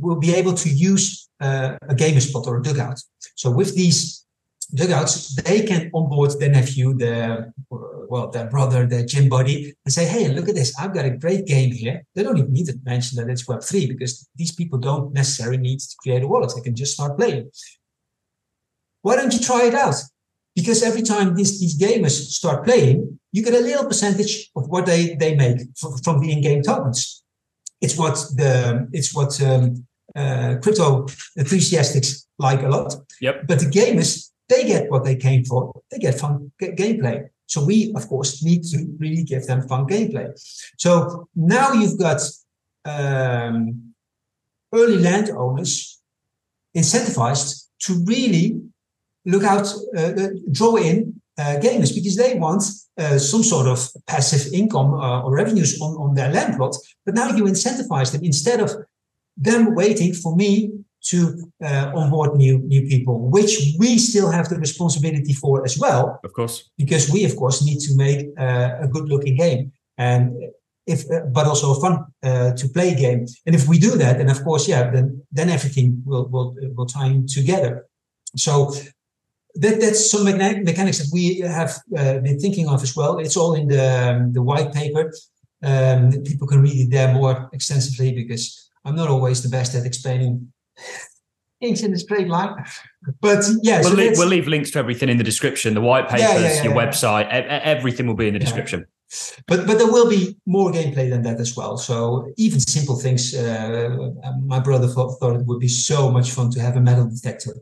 [0.00, 3.00] will be able to use uh, a gamer spot or a dugout.
[3.34, 4.26] So with these
[4.74, 10.06] dugouts, they can onboard their nephew, their well, their brother, their gym buddy, and say,
[10.06, 10.74] "Hey, look at this!
[10.78, 13.62] I've got a great game here." They don't even need to mention that it's Web
[13.62, 17.18] three because these people don't necessarily need to create a wallet; they can just start
[17.18, 17.50] playing.
[19.02, 19.96] Why don't you try it out?
[20.54, 24.86] Because every time these, these gamers start playing, you get a little percentage of what
[24.86, 25.58] they they make
[26.02, 27.22] from the in-game tokens.
[27.80, 31.06] It's what the it's what um, uh, crypto
[31.38, 32.94] enthusiasts like a lot.
[33.20, 33.46] Yep.
[33.46, 35.72] But the gamers they get what they came for.
[35.90, 37.28] They get fun g- gameplay.
[37.46, 40.28] So we, of course, need to really give them fun gameplay.
[40.78, 42.20] So now you've got
[42.84, 43.94] um,
[44.74, 46.00] early landowners
[46.76, 48.60] incentivized to really
[49.24, 52.62] look out, uh, uh, draw in uh, gamers because they want
[52.98, 56.76] uh, some sort of passive income uh, or revenues on, on their land plot.
[57.04, 58.72] But now you incentivize them instead of
[59.36, 60.72] them waiting for me
[61.04, 66.20] to uh, onboard new new people, which we still have the responsibility for as well.
[66.24, 70.36] Of course, because we of course need to make uh, a good looking game and
[70.86, 73.26] if uh, but also a fun uh, to play game.
[73.46, 76.86] And if we do that, then of course, yeah, then then everything will will will
[76.86, 77.86] tie together.
[78.36, 78.72] So.
[79.54, 83.18] That, that's some mechanics that we have uh, been thinking of as well.
[83.18, 85.10] It's all in the um, the white paper.
[85.64, 89.86] Um, people can read it there more extensively because I'm not always the best at
[89.86, 90.52] explaining
[91.60, 92.54] things in a straight line.
[93.20, 96.08] But yeah, we'll, so leave, we'll leave links to everything in the description, the white
[96.08, 98.86] papers, yeah, yeah, your website, everything will be in the description.
[99.46, 101.78] But but there will be more gameplay than that as well.
[101.78, 103.34] So even simple things.
[103.34, 104.10] Uh,
[104.42, 107.54] my brother thought, thought it would be so much fun to have a metal detector.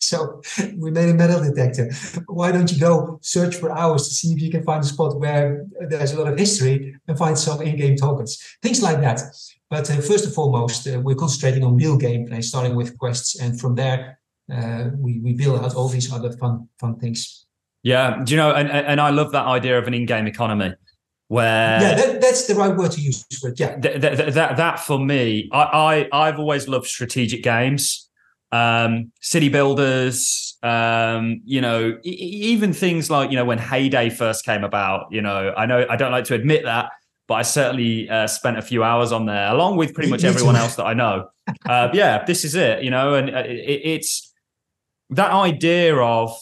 [0.00, 0.40] So
[0.76, 1.90] we made a metal detector.
[2.26, 5.18] Why don't you go search for hours to see if you can find a spot
[5.20, 9.20] where there's a lot of history and find some in-game tokens, things like that.
[9.68, 13.60] But uh, first and foremost, uh, we're concentrating on real gameplay, starting with quests, and
[13.60, 14.18] from there
[14.52, 17.46] uh, we we build out all these other fun fun things.
[17.82, 18.52] Yeah, do you know?
[18.52, 20.74] And and I love that idea of an in-game economy
[21.28, 24.34] where yeah that, that's the right word to use for it yeah th- th- th-
[24.34, 28.09] that that for me I, I i've always loved strategic games
[28.52, 34.10] um city builders um you know e- even things like you know when Hay Day
[34.10, 36.90] first came about you know i know i don't like to admit that
[37.28, 40.56] but i certainly uh, spent a few hours on there along with pretty much everyone
[40.56, 41.28] else that i know.
[41.68, 44.32] Uh, yeah this is it you know and uh, it, it's
[45.10, 46.36] that idea of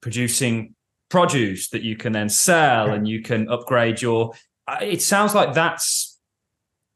[0.00, 0.74] producing
[1.10, 4.32] produce that you can then sell and you can upgrade your
[4.66, 6.18] uh, it sounds like that's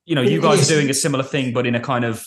[0.05, 2.27] you know you guys are doing a similar thing but in a kind of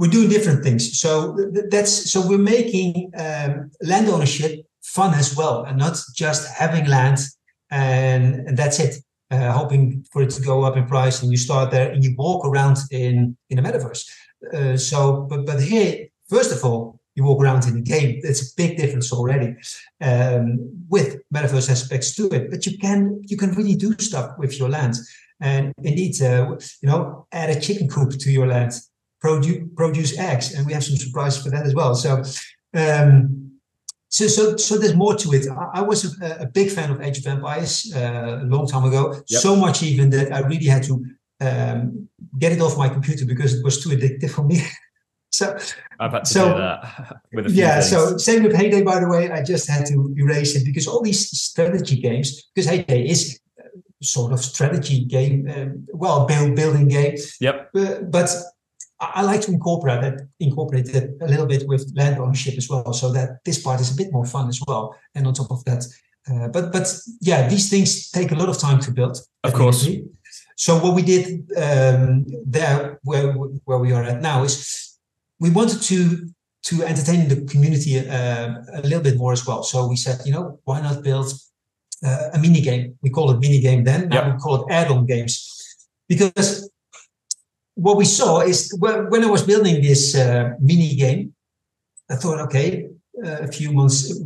[0.00, 0.98] we're doing different things.
[0.98, 1.36] So
[1.68, 7.18] that's so we're making um, land ownership fun as well and not just having land
[7.70, 8.94] and, and that's it.
[9.30, 12.14] Uh, hoping for it to go up in price and you start there and you
[12.16, 14.02] walk around in in the metaverse.
[14.54, 18.20] Uh, so but but here first of all you walk around in the game.
[18.22, 19.54] It's a big difference already
[20.00, 20.46] um,
[20.88, 22.50] with metaverse aspects to it.
[22.50, 24.94] But you can you can really do stuff with your land,
[25.40, 28.72] and indeed, uh, you know, add a chicken coop to your land,
[29.20, 31.94] produce produce eggs, and we have some surprises for that as well.
[31.94, 32.22] So.
[32.74, 33.46] Um,
[34.12, 35.46] so, so, so there's more to it.
[35.48, 38.82] I, I was a, a, big fan of Age of Empires uh, a long time
[38.82, 39.22] ago.
[39.28, 39.40] Yep.
[39.40, 41.04] So much even that I really had to
[41.40, 44.62] um, get it off my computer because it was too addictive for me.
[45.32, 45.56] So
[46.00, 47.74] I've had to so, do that with a yeah.
[47.80, 47.90] Things.
[47.90, 49.30] So same with Hay Day, by the way.
[49.30, 53.38] I just had to erase it because all these strategy games, because Hay Day is
[54.02, 57.16] sort of strategy game, um, well, build building game.
[57.40, 57.70] Yep.
[57.74, 58.28] Uh, but
[59.00, 62.92] I like to incorporate that, incorporate it a little bit with land ownership as well,
[62.92, 64.94] so that this part is a bit more fun as well.
[65.14, 65.84] And on top of that,
[66.30, 66.86] uh, but but
[67.20, 69.18] yeah, these things take a lot of time to build.
[69.42, 69.88] Of course.
[70.56, 73.32] So what we did um, there, where
[73.64, 74.98] where we are at now, is
[75.38, 76.28] we wanted to
[76.62, 79.62] to entertain the community uh, a little bit more as well.
[79.62, 81.32] So we said, you know, why not build
[82.04, 82.98] uh, a mini game?
[83.02, 84.08] We call it mini game then.
[84.08, 84.34] Now yep.
[84.34, 85.48] we call it add-on games
[86.06, 86.69] because
[87.80, 91.34] what we saw is when I was building this uh, mini game,
[92.10, 92.90] I thought, okay,
[93.24, 94.20] uh, a few months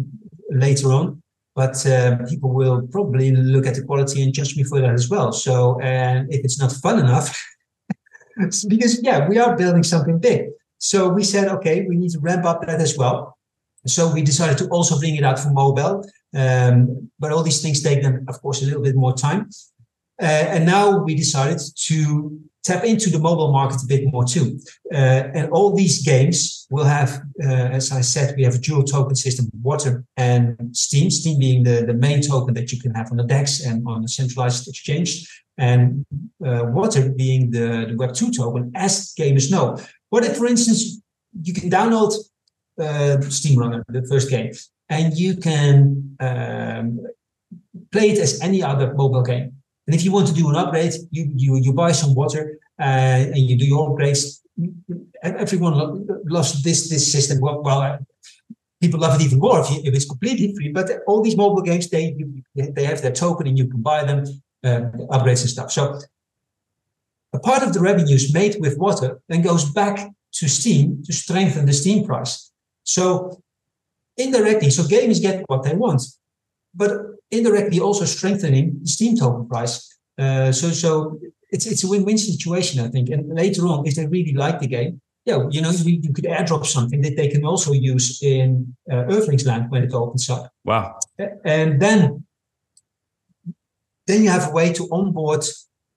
[0.51, 1.23] later on,
[1.55, 5.09] but uh, people will probably look at the quality and judge me for that as
[5.09, 5.31] well.
[5.31, 7.41] So, and if it's not fun enough,
[8.69, 10.49] because yeah, we are building something big.
[10.79, 13.39] So we said, okay, we need to ramp up that as well.
[13.87, 16.05] So we decided to also bring it out for mobile.
[16.35, 19.49] Um, but all these things take them, of course, a little bit more time.
[20.21, 24.59] Uh, and now we decided to tap into the mobile market a bit more too.
[24.93, 28.85] Uh, and all these games will have, uh, as I said, we have a dual
[28.85, 33.11] token system, Water and Steam, Steam being the, the main token that you can have
[33.11, 36.05] on the DEX and on the centralized exchange, and
[36.45, 39.79] uh, Water being the, the Web2 token, as gamers know.
[40.09, 41.03] What if, for instance,
[41.43, 42.15] you can download
[42.81, 44.53] uh, SteamRunner, the first game,
[44.89, 47.01] and you can um,
[47.93, 49.54] play it as any other mobile game.
[49.87, 53.35] And if you want to do an upgrade, you you, you buy some water uh,
[53.35, 54.41] and you do your upgrades.
[55.23, 57.41] Everyone loves this this system.
[57.41, 57.99] Well, well uh,
[58.81, 60.71] people love it even more if, you, if, it's completely free.
[60.73, 62.17] But all these mobile games, they
[62.55, 64.25] they have their token and you can buy them,
[64.65, 64.81] uh,
[65.15, 65.71] upgrades and stuff.
[65.73, 65.99] So
[67.33, 69.97] a part of the revenues made with water then goes back
[70.39, 72.51] to Steam to strengthen the Steam price.
[72.85, 73.43] So
[74.17, 76.03] indirectly, so gamers get what they want,
[76.75, 76.91] but
[77.31, 79.97] indirectly also strengthening the Steam token price.
[80.19, 81.19] Uh, so so
[81.51, 83.09] it's it's a win-win situation, I think.
[83.11, 86.25] And later on, if they really like the game, yeah, you know, you, you could
[86.25, 90.51] airdrop something that they can also use in uh, Earthlings land when it opens up.
[90.65, 90.99] Wow!
[91.45, 92.25] And then
[94.07, 95.45] then you have a way to onboard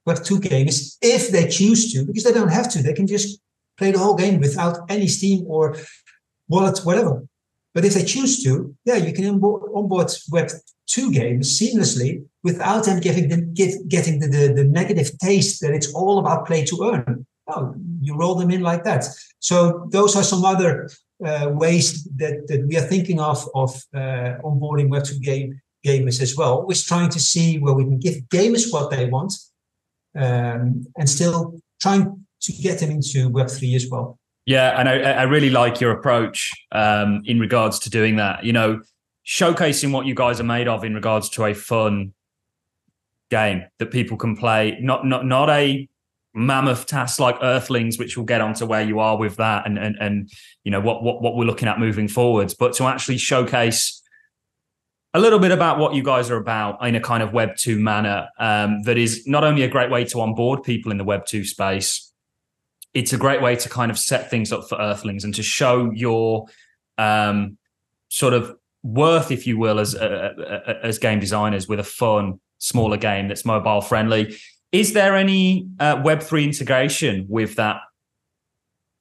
[0.08, 2.82] Web2 games if they choose to, because they don't have to.
[2.82, 3.40] They can just
[3.76, 5.76] play the whole game without any Steam or
[6.48, 7.22] wallet, whatever.
[7.74, 13.00] But if they choose to, yeah, you can onboard, onboard Web2 games seamlessly without them
[13.00, 16.90] giving them get, getting the, the, the, negative taste that it's all about play to
[16.90, 17.26] earn.
[17.46, 19.04] Oh, you roll them in like that.
[19.38, 20.88] So those are some other
[21.24, 26.36] uh, ways that, that we are thinking of of uh, onboarding Web2 game gamers as
[26.36, 26.66] well.
[26.66, 29.32] We're trying to see where we can give gamers what they want
[30.16, 34.17] um, and still trying to get them into Web three as well.
[34.48, 38.44] Yeah, and I, I really like your approach um, in regards to doing that.
[38.44, 38.80] You know,
[39.26, 42.14] showcasing what you guys are made of in regards to a fun
[43.30, 44.78] game that people can play.
[44.80, 45.86] Not not not a
[46.32, 49.96] mammoth task like Earthlings, which we'll get onto where you are with that and and
[50.00, 50.30] and
[50.64, 54.02] you know what what what we're looking at moving forwards, but to actually showcase
[55.12, 57.78] a little bit about what you guys are about in a kind of Web two
[57.78, 61.26] manner um, that is not only a great way to onboard people in the Web
[61.26, 62.07] two space
[62.94, 65.90] it's a great way to kind of set things up for Earthlings and to show
[65.92, 66.46] your
[66.96, 67.58] um,
[68.08, 70.32] sort of worth, if you will, as uh,
[70.66, 74.36] uh, as game designers with a fun, smaller game that's mobile friendly.
[74.72, 77.80] Is there any uh, Web three integration with that?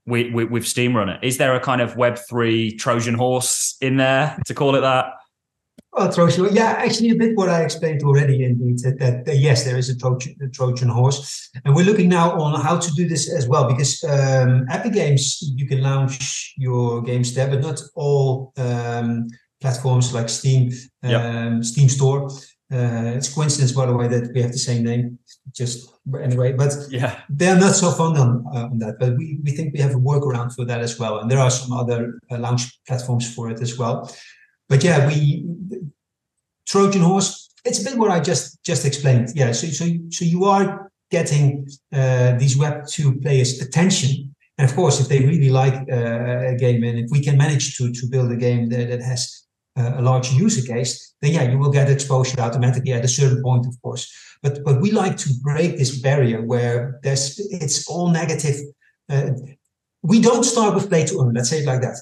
[0.05, 3.97] With, with, with Steam Runner, is there a kind of Web three Trojan horse in
[3.97, 5.07] there to call it that?
[5.97, 8.43] Well, Trojan, yeah, actually, a bit what I explained already.
[8.43, 12.07] Indeed, that, that, that yes, there is a Trojan, a Trojan, horse, and we're looking
[12.07, 13.67] now on how to do this as well.
[13.67, 19.25] Because um, Epic Games, you can launch your games there, but not all um,
[19.59, 20.71] platforms like Steam,
[21.01, 21.19] yep.
[21.19, 22.29] um, Steam Store.
[22.71, 25.17] Uh, it's coincidence, by the way, that we have the same name.
[25.55, 25.89] Just
[26.21, 28.99] anyway, but yeah, they're not so fond on, uh, on that.
[28.99, 31.49] But we, we think we have a workaround for that as well, and there are
[31.49, 34.11] some other uh, launch platforms for it as well
[34.69, 35.45] but yeah, we
[36.67, 37.49] Trojan horse.
[37.63, 39.29] It's a bit what I just just explained.
[39.35, 44.75] Yeah, so so so you are getting uh, these Web two players' attention, and of
[44.75, 48.07] course, if they really like uh, a game, and if we can manage to to
[48.07, 49.47] build a game that, that has
[49.79, 53.41] uh, a large user case, then yeah, you will get exposure automatically at a certain
[53.41, 54.11] point, of course.
[54.43, 58.57] But but we like to break this barrier where there's it's all negative.
[59.09, 59.31] Uh,
[60.03, 61.33] we don't start with play to earn.
[61.33, 61.97] Let's say it like that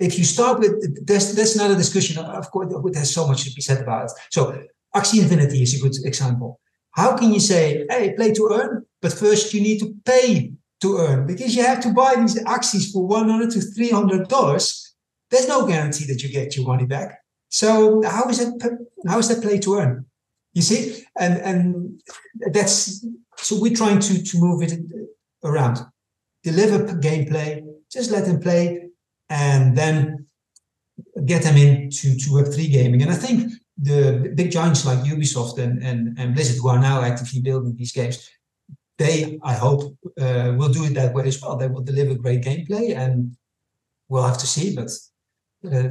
[0.00, 2.18] if you start with there's there's another discussion.
[2.18, 4.12] Of course, there's so much to be said about it.
[4.30, 4.62] So
[4.94, 6.60] Axie Infinity is a good example.
[6.92, 10.98] How can you say, hey, play to earn, but first you need to pay to
[10.98, 14.94] earn because you have to buy these Axies for 100 to 300 dollars.
[15.30, 17.18] There's no guarantee that you get your money back.
[17.48, 18.78] So how is that?
[19.06, 20.06] How is that play to earn?
[20.52, 22.00] You see, and and
[22.52, 23.04] that's
[23.36, 24.72] so we're trying to to move it
[25.42, 25.78] around,
[26.42, 28.83] deliver gameplay, just let them play,
[29.34, 30.26] and then
[31.26, 33.02] get them into to Web3 gaming.
[33.02, 37.02] And I think the big giants like Ubisoft and, and, and Blizzard, who are now
[37.02, 38.30] actively building these games,
[38.96, 39.82] they, I hope,
[40.20, 41.56] uh, will do it that way as well.
[41.56, 43.36] They will deliver great gameplay, and
[44.08, 44.76] we'll have to see.
[44.76, 44.90] But
[45.66, 45.88] uh,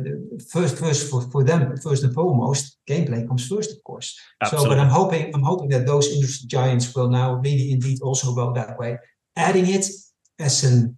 [0.49, 4.17] first, first for, for them, first and foremost, gameplay comes first, of course.
[4.41, 4.69] Absolutely.
[4.69, 8.33] So, but I'm hoping, I'm hoping that those industry giants will now really, indeed, also
[8.33, 8.99] go that way,
[9.35, 9.85] adding it
[10.39, 10.97] as an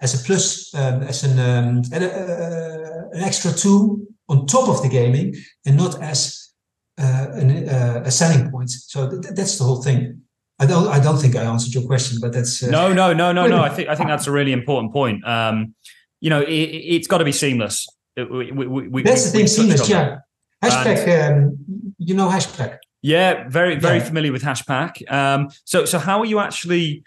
[0.00, 4.82] as a plus, um, as an, um, an, uh, an, extra tool on top of
[4.82, 5.34] the gaming,
[5.66, 6.52] and not as
[7.00, 8.70] uh, an, uh, a selling point.
[8.70, 10.22] So th- that's the whole thing.
[10.58, 10.88] I don't.
[10.88, 13.62] I don't think I answered your question, but that's uh, no, no, no, no, no.
[13.62, 15.26] I think I think that's a really important point.
[15.26, 15.74] Um,
[16.20, 17.88] you know, it, has got to be seamless.
[18.16, 19.88] We, we, we, that's the thing, seamless.
[19.88, 20.18] Yeah.
[20.62, 21.30] Hashpack.
[21.30, 21.58] Um,
[21.96, 22.78] you know Hashpack.
[23.02, 24.04] Yeah, very very yeah.
[24.04, 25.10] familiar with Hashpack.
[25.10, 27.02] Um, so so how are you actually?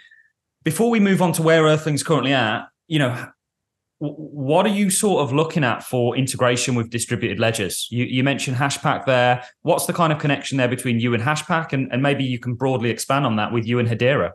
[0.63, 3.27] Before we move on to where Earthling's currently at, you know,
[3.99, 7.87] what are you sort of looking at for integration with distributed ledgers?
[7.89, 9.43] You, you, mentioned Hashpack there.
[9.61, 11.71] What's the kind of connection there between you and Hashpack?
[11.71, 14.31] And, and maybe you can broadly expand on that with you and Hedera.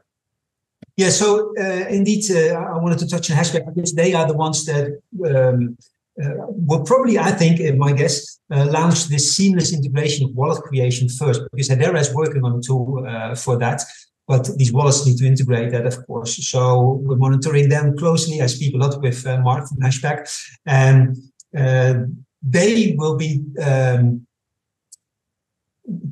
[0.97, 4.35] Yeah, so uh, indeed, uh, I wanted to touch on Hashpack because they are the
[4.35, 5.77] ones that um,
[6.23, 10.63] uh, will probably, I think, in my guess, uh, launch this seamless integration of wallet
[10.63, 13.83] creation first because Hedera is working on a tool uh, for that.
[14.29, 16.37] But these wallets need to integrate that, of course.
[16.47, 18.43] So we're monitoring them closely.
[18.43, 20.29] I speak a lot with uh, Mark from Hashpack,
[20.67, 21.17] and
[21.57, 21.95] uh,
[22.43, 24.27] they will be um,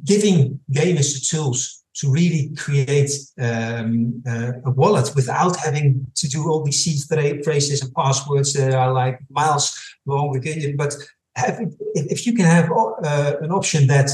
[0.05, 3.11] giving gamers the tools to really create
[3.41, 7.01] um, uh, a wallet without having to do all these seed
[7.45, 10.39] phrases and passwords that are like miles long.
[10.77, 10.95] But
[11.37, 11.59] have,
[11.95, 14.11] if you can have uh, an option that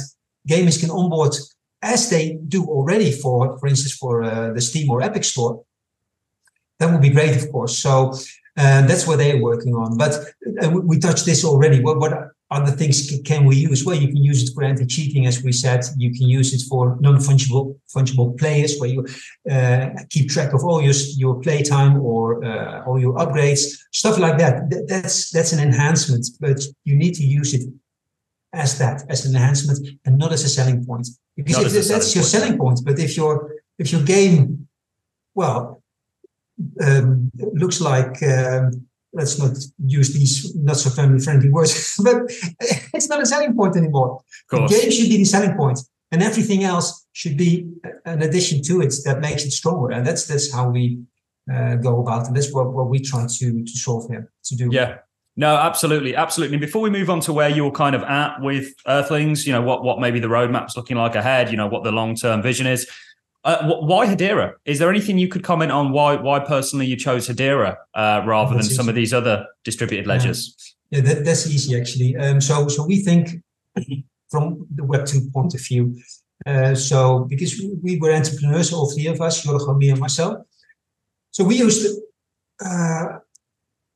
[0.48, 1.34] gamers can onboard
[1.82, 5.64] as they do already for, for instance, for uh, the Steam or Epic Store.
[6.78, 7.78] That would be great, of course.
[7.78, 8.12] So
[8.56, 9.96] uh, that's what they're working on.
[9.96, 10.14] But
[10.62, 11.80] uh, we, touched this already.
[11.80, 13.84] What, what other things can we use?
[13.84, 15.84] Well, you can use it for anti-cheating, as we said.
[15.96, 19.06] You can use it for non-fungible fungible players, where you
[19.50, 23.60] uh, keep track of all your your playtime or uh, all your upgrades,
[23.92, 24.54] stuff like that.
[24.86, 27.62] That's that's an enhancement, but you need to use it
[28.52, 31.08] as that, as an enhancement, and not as a selling point.
[31.36, 32.30] Because if that's your point.
[32.30, 34.68] selling point, but if your if your game,
[35.34, 35.82] well,
[36.84, 42.16] um, looks like um, let's not use these not so family friendly words, but
[42.94, 44.20] it's not a selling point anymore.
[44.50, 45.80] The game should be the selling point,
[46.10, 47.68] and everything else should be
[48.04, 49.90] an addition to it that makes it stronger.
[49.90, 50.98] And that's that's how we
[51.50, 52.26] uh, go about.
[52.26, 54.68] And that's what, what we try to, to solve here, to do.
[54.70, 54.98] Yeah.
[55.36, 56.58] No, absolutely, absolutely.
[56.58, 59.82] Before we move on to where you're kind of at with Earthlings, you know what
[59.82, 62.88] what maybe the roadmap's looking like ahead, you know what the long term vision is.
[63.44, 64.54] Uh, why Hedera?
[64.66, 68.54] Is there anything you could comment on why why personally you chose Hedera uh, rather
[68.54, 68.76] that's than easy.
[68.76, 70.74] some of these other distributed ledgers?
[70.90, 72.14] Yeah, yeah that, that's easy actually.
[72.16, 73.42] Um, so so we think
[74.30, 75.96] from the Web two point of view.
[76.44, 80.44] Uh, so because we were entrepreneurs, all three of us, Jorgo, me, and myself.
[81.30, 83.18] So we used to uh,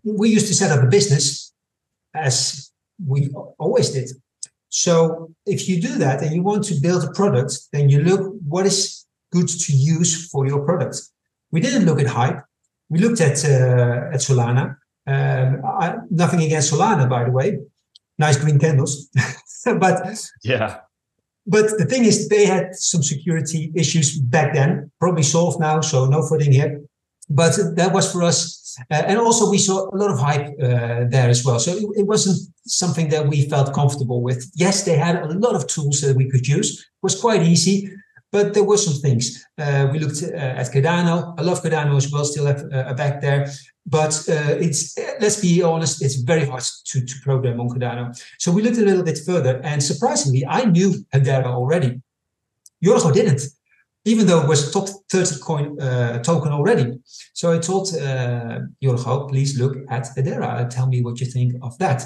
[0.07, 1.53] we used to set up a business
[2.15, 2.71] as
[3.05, 3.29] we
[3.59, 4.09] always did.
[4.69, 8.35] So if you do that and you want to build a product, then you look
[8.47, 11.01] what is good to use for your product.
[11.51, 12.43] We didn't look at hype.
[12.89, 14.77] We looked at uh, at Solana.
[15.07, 17.59] Um, I, nothing against Solana, by the way.
[18.19, 19.09] Nice green candles,
[19.65, 19.97] but
[20.43, 20.81] yeah.
[21.47, 26.07] But the thing is, they had some security issues back then, probably solved now, so
[26.07, 26.81] no footing here.
[27.29, 31.05] But that was for us uh, and also, we saw a lot of hype uh,
[31.09, 31.59] there as well.
[31.59, 34.51] So it, it, wasn't something that we felt comfortable with.
[34.55, 36.81] Yes, they had a lot of tools that we could use.
[36.81, 37.91] It was quite easy,
[38.31, 39.45] but there were some things.
[39.57, 41.35] Uh, we looked uh, at Cardano.
[41.39, 42.25] I love Cardano as well.
[42.25, 43.51] Still have uh, a back there,
[43.87, 48.15] but uh, it's let's be honest, it's very hard to, to program on Cardano.
[48.39, 52.03] So we looked a little bit further, and surprisingly, I knew Hedera already.
[52.85, 53.41] Jorgo didn't
[54.07, 56.99] even though it was top 30 coin uh, token already.
[57.35, 61.55] So I told uh, Jorgo, please look at Hedera and tell me what you think
[61.61, 62.05] of that.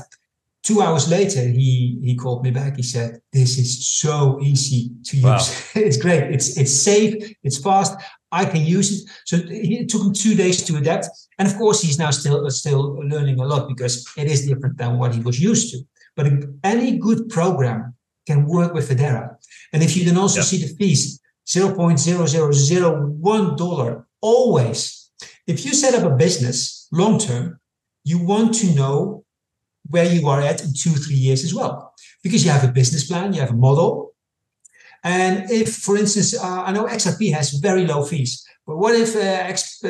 [0.62, 2.76] Two hours later, he he called me back.
[2.76, 5.24] He said, "This is so easy to use.
[5.24, 5.56] Wow.
[5.86, 6.24] it's great.
[6.34, 7.14] It's it's safe.
[7.42, 7.96] It's fast.
[8.30, 11.06] I can use it." So it took him two days to adapt,
[11.38, 14.98] and of course, he's now still still learning a lot because it is different than
[14.98, 15.78] what he was used to.
[16.14, 16.26] But
[16.62, 17.94] any good program
[18.26, 19.36] can work with Hedera,
[19.72, 21.19] and if you then also see the fees,
[21.50, 25.10] $0.0001 always.
[25.46, 27.58] If you set up a business long term,
[28.04, 29.24] you want to know
[29.88, 31.92] where you are at in two, three years as well,
[32.22, 34.14] because you have a business plan, you have a model.
[35.02, 39.16] And if, for instance, uh, I know XRP has very low fees, but what if
[39.16, 39.88] uh, X, uh,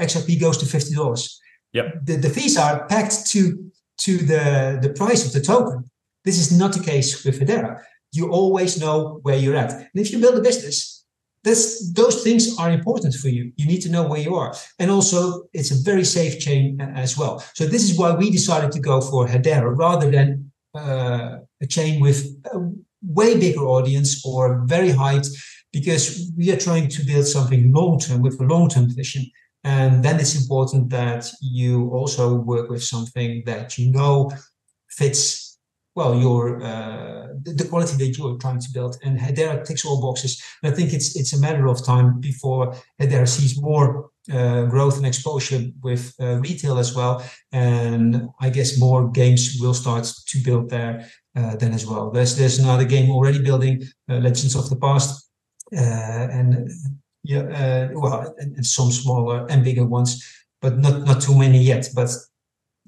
[0.00, 1.38] XRP goes to $50?
[1.72, 1.94] Yep.
[2.04, 5.90] The, the fees are packed to, to the, the price of the token.
[6.24, 7.82] This is not the case with Hedera
[8.12, 9.72] you always know where you're at.
[9.72, 11.04] And if you build a business,
[11.44, 13.52] that's, those things are important for you.
[13.56, 14.52] You need to know where you are.
[14.80, 17.38] And also, it's a very safe chain as well.
[17.54, 22.00] So, this is why we decided to go for Hedera rather than uh, a chain
[22.00, 22.58] with a
[23.02, 25.28] way bigger audience or very hyped,
[25.72, 29.24] because we are trying to build something long term with a long term vision.
[29.62, 34.32] And then it's important that you also work with something that you know
[34.88, 35.45] fits
[35.96, 38.96] well your uh, the quality that you're trying to build.
[39.02, 40.42] And Hedera ticks all boxes.
[40.62, 44.96] And I think it's it's a matter of time before Hedera sees more uh, growth
[44.96, 47.24] and exposure with uh, retail as well.
[47.52, 52.10] And I guess more games will start to build there uh, then as well.
[52.10, 55.22] There's there's another game already building uh, Legends of the Past.
[55.76, 56.70] Uh, and
[57.24, 60.24] yeah well and, and some smaller and bigger ones
[60.60, 61.88] but not not too many yet.
[61.94, 62.10] But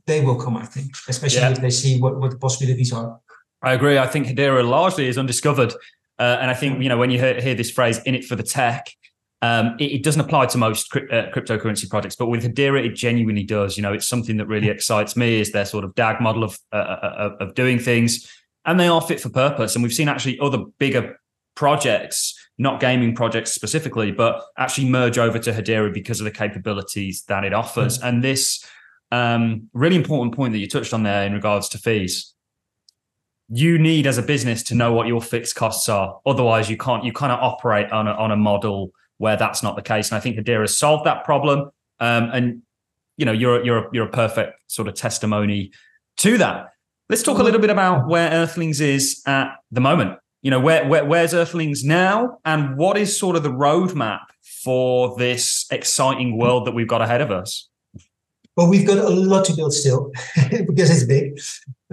[0.09, 1.51] they will come, I think, especially yeah.
[1.51, 3.21] if they see what, what the possibilities are.
[3.63, 3.99] I agree.
[3.99, 5.73] I think Hedera largely is undiscovered.
[6.19, 8.35] Uh, and I think, you know, when you hear, hear, this phrase, in it for
[8.35, 8.89] the tech,
[9.43, 12.97] um, it, it, doesn't apply to most cri- uh, cryptocurrency projects, but with Hedera, it
[12.97, 13.77] genuinely does.
[13.77, 16.59] You know, it's something that really excites me is their sort of DAG model of,
[16.73, 18.29] uh, uh, of doing things.
[18.65, 19.77] And they are fit for purpose.
[19.77, 21.21] And we've seen actually other bigger
[21.55, 27.23] projects, not gaming projects specifically, but actually merge over to Hedera because of the capabilities
[27.29, 27.99] that it offers.
[27.99, 28.09] Mm-hmm.
[28.09, 28.65] And this
[29.11, 32.35] um, really important point that you touched on there in regards to fees.
[33.51, 36.21] You need as a business to know what your fixed costs are.
[36.27, 37.05] Otherwise, you can't.
[37.05, 40.11] You kind of operate on a, on a model where that's not the case.
[40.11, 41.71] And I think Hedera solved that problem.
[42.01, 42.63] Um, and
[43.17, 45.73] you know, you're you're you're a perfect sort of testimony
[46.19, 46.69] to that.
[47.09, 50.19] Let's talk a little bit about where Earthlings is at the moment.
[50.43, 54.21] You know, where, where where's Earthlings now, and what is sort of the roadmap
[54.63, 57.69] for this exciting world that we've got ahead of us?
[58.59, 60.11] But we've got a lot to build still
[60.51, 61.39] because it's big.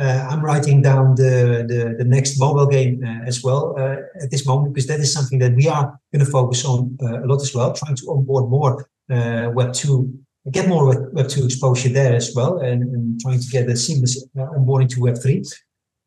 [0.02, 4.32] Uh, I'm writing down the, the, the next mobile game uh, as well uh, at
[4.32, 7.26] this moment because that is something that we are going to focus on uh, a
[7.28, 10.12] lot as well, trying to onboard more uh, Web 2,
[10.50, 14.26] get more Web 2 exposure there as well, and, and trying to get a seamless
[14.36, 15.44] uh, onboarding to Web 3.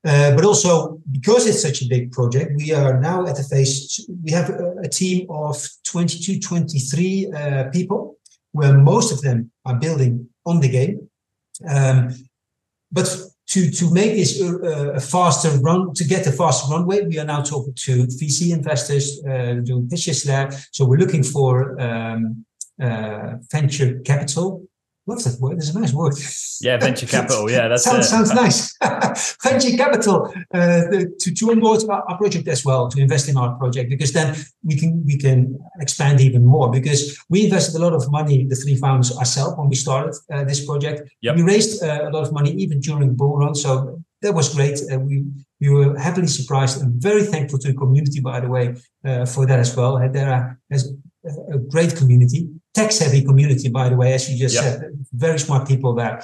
[0.03, 4.33] but also because it's such a big project, we are now at the phase, we
[4.33, 7.31] have a, a team of 22, 23
[7.73, 8.17] people
[8.51, 11.09] where most of them are building on the game.
[11.69, 12.15] Um,
[12.91, 13.09] but
[13.49, 14.57] to, to make this a,
[14.95, 19.23] a, faster run, to get a faster runway, we are now talking to VC investors,
[19.25, 20.51] uh, doing pitches there.
[20.73, 22.45] So we're looking for um,
[22.81, 24.68] uh, venture capital.
[25.09, 25.57] What's that word?
[25.57, 26.13] It's a nice word.
[26.61, 27.51] Yeah, venture capital.
[27.51, 28.77] Yeah, that sounds, sounds nice.
[29.43, 30.83] venture capital uh,
[31.21, 34.37] to, to onboard our, our, project as well, to invest in our project, because then
[34.63, 36.71] we can we can expand even more.
[36.71, 40.45] Because we invested a lot of money, the three founders ourselves, when we started uh,
[40.45, 41.11] this project.
[41.23, 41.37] Yep.
[41.37, 44.79] We raised uh, a lot of money even during bull run, so that was great.
[44.93, 45.25] Uh, we
[45.59, 48.75] we were happily surprised and very thankful to the community, by the way,
[49.07, 49.99] uh, for that as well.
[50.13, 50.59] There are
[51.55, 54.65] a great community, tech-heavy community, by the way, as you just yep.
[54.65, 56.23] said, very smart people there.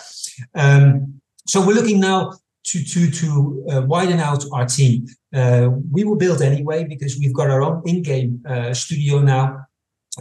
[0.55, 2.33] Um, so we're looking now
[2.65, 5.07] to to to uh, widen out our team.
[5.35, 9.67] Uh, we will build anyway because we've got our own in-game uh, studio now.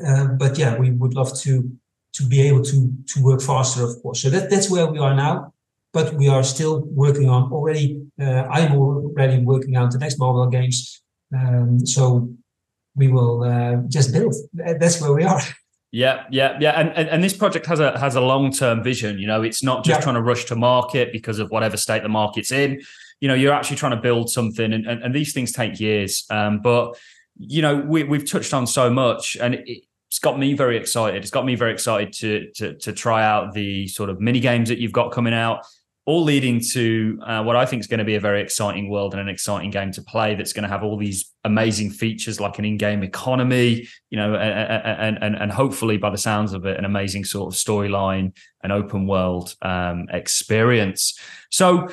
[0.06, 1.70] Uh, but yeah, we would love to
[2.14, 4.22] to be able to to work faster, of course.
[4.22, 5.54] So that that's where we are now.
[5.94, 8.02] But we are still working on already.
[8.20, 11.04] Uh, I'm already working on the next mobile games.
[11.32, 12.30] Um, so
[12.96, 14.36] we will uh, just build.
[14.54, 15.42] That's where we are.
[15.94, 19.20] Yeah, yeah, yeah, and, and and this project has a has a long term vision.
[19.20, 20.04] You know, it's not just yeah.
[20.04, 22.82] trying to rush to market because of whatever state the market's in.
[23.20, 26.26] You know, you're actually trying to build something, and and, and these things take years.
[26.32, 26.98] Um, but
[27.38, 31.22] you know, we we've touched on so much, and it, it's got me very excited.
[31.22, 34.70] It's got me very excited to to to try out the sort of mini games
[34.70, 35.64] that you've got coming out
[36.06, 39.14] all leading to uh, what I think is going to be a very exciting world
[39.14, 40.36] and an exciting game to play.
[40.36, 45.18] That's going to have all these amazing features like an in-game economy, you know, and
[45.24, 49.08] and and hopefully, by the sounds of it, an amazing sort of storyline, an open
[49.08, 51.18] world um, experience.
[51.49, 51.89] So.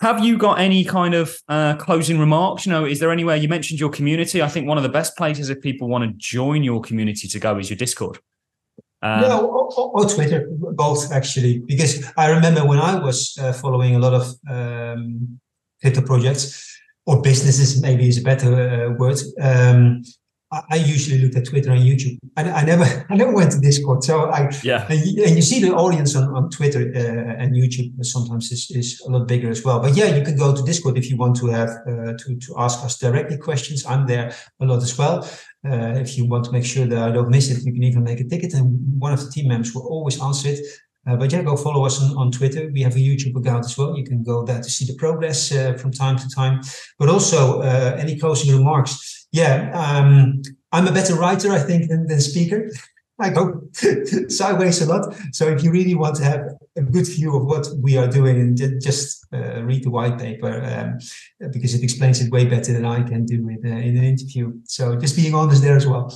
[0.00, 2.64] Have you got any kind of uh, closing remarks?
[2.64, 4.40] You know, is there anywhere you mentioned your community?
[4.40, 7.38] I think one of the best places if people want to join your community to
[7.38, 8.18] go is your Discord.
[9.02, 13.96] Um, no, or, or, Twitter, both actually, because I remember when I was uh, following
[13.96, 15.40] a lot of um,
[15.80, 19.18] crypto projects or businesses, maybe is a better uh, word.
[19.40, 20.02] Um,
[20.70, 22.18] I, usually looked at Twitter and YouTube.
[22.36, 24.04] I, I, never, I never went to Discord.
[24.04, 27.54] So I, yeah, and you, and you see the audience on, on Twitter uh, and
[27.54, 29.80] YouTube sometimes is, is a lot bigger as well.
[29.80, 32.54] But yeah, you can go to Discord if you want to have uh, to to
[32.58, 33.86] ask us directly questions.
[33.86, 35.26] I'm there a lot as well.
[35.64, 38.02] Uh, if you want to make sure that I don't miss it, you can even
[38.02, 40.60] make a ticket, and one of the team members will always answer it.
[41.06, 42.70] Uh, but yeah, go follow us on, on Twitter.
[42.72, 43.96] We have a YouTube account as well.
[43.96, 46.60] You can go there to see the progress uh, from time to time.
[46.98, 49.26] But also, uh, any closing remarks?
[49.32, 52.70] Yeah, um, I'm a better writer, I think, than, than speaker.
[53.20, 53.62] I go
[54.28, 55.14] sideways a lot.
[55.32, 58.36] So if you really want to have a good view of what we are doing,
[58.36, 62.84] and just uh, read the white paper um, because it explains it way better than
[62.84, 64.52] I can do it, uh, in an interview.
[64.64, 66.12] So just being honest there as well.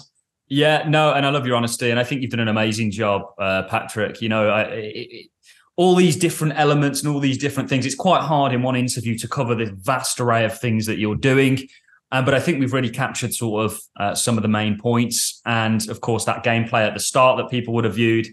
[0.49, 3.23] Yeah, no, and I love your honesty, and I think you've done an amazing job,
[3.39, 4.23] uh, Patrick.
[4.23, 5.31] You know, I, it,
[5.77, 7.85] all these different elements and all these different things.
[7.85, 11.17] It's quite hard in one interview to cover this vast array of things that you're
[11.17, 11.69] doing.
[12.13, 15.41] Um, but I think we've really captured sort of uh, some of the main points,
[15.45, 18.29] and of course that gameplay at the start that people would have viewed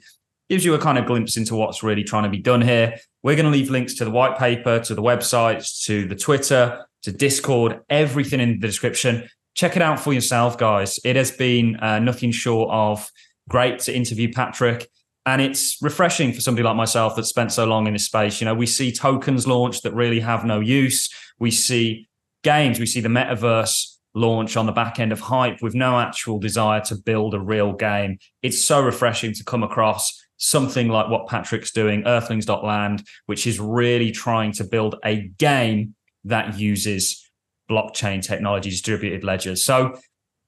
[0.50, 2.98] gives you a kind of glimpse into what's really trying to be done here.
[3.24, 6.86] We're going to leave links to the white paper, to the websites, to the Twitter,
[7.04, 11.00] to Discord, everything in the description check it out for yourself, guys.
[11.04, 13.10] It has been uh, nothing short of
[13.50, 14.90] great to interview Patrick.
[15.26, 18.42] And it's refreshing for somebody like myself that spent so long in this space.
[18.42, 21.10] You know, we see tokens launched that really have no use.
[21.40, 22.10] We see
[22.44, 26.40] games, we see the metaverse launch on the back end of hype with no actual
[26.40, 28.20] desire to build a real game.
[28.42, 34.12] It's so refreshing to come across something like what Patrick's doing, Earthlings.land, which is really
[34.12, 37.30] trying to build a game that uses
[37.70, 39.64] blockchain technology, distributed ledgers.
[39.64, 39.98] So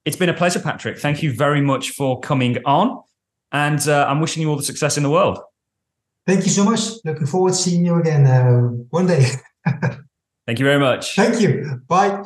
[0.04, 1.00] it's been a pleasure, Patrick.
[1.00, 3.02] Thank you very much for coming on.
[3.52, 5.40] And uh, I'm wishing you all the success in the world.
[6.28, 6.82] Thank you so much.
[7.04, 9.30] Looking forward to seeing you again uh, one day.
[10.46, 11.16] Thank you very much.
[11.16, 11.82] Thank you.
[11.88, 12.24] Bye.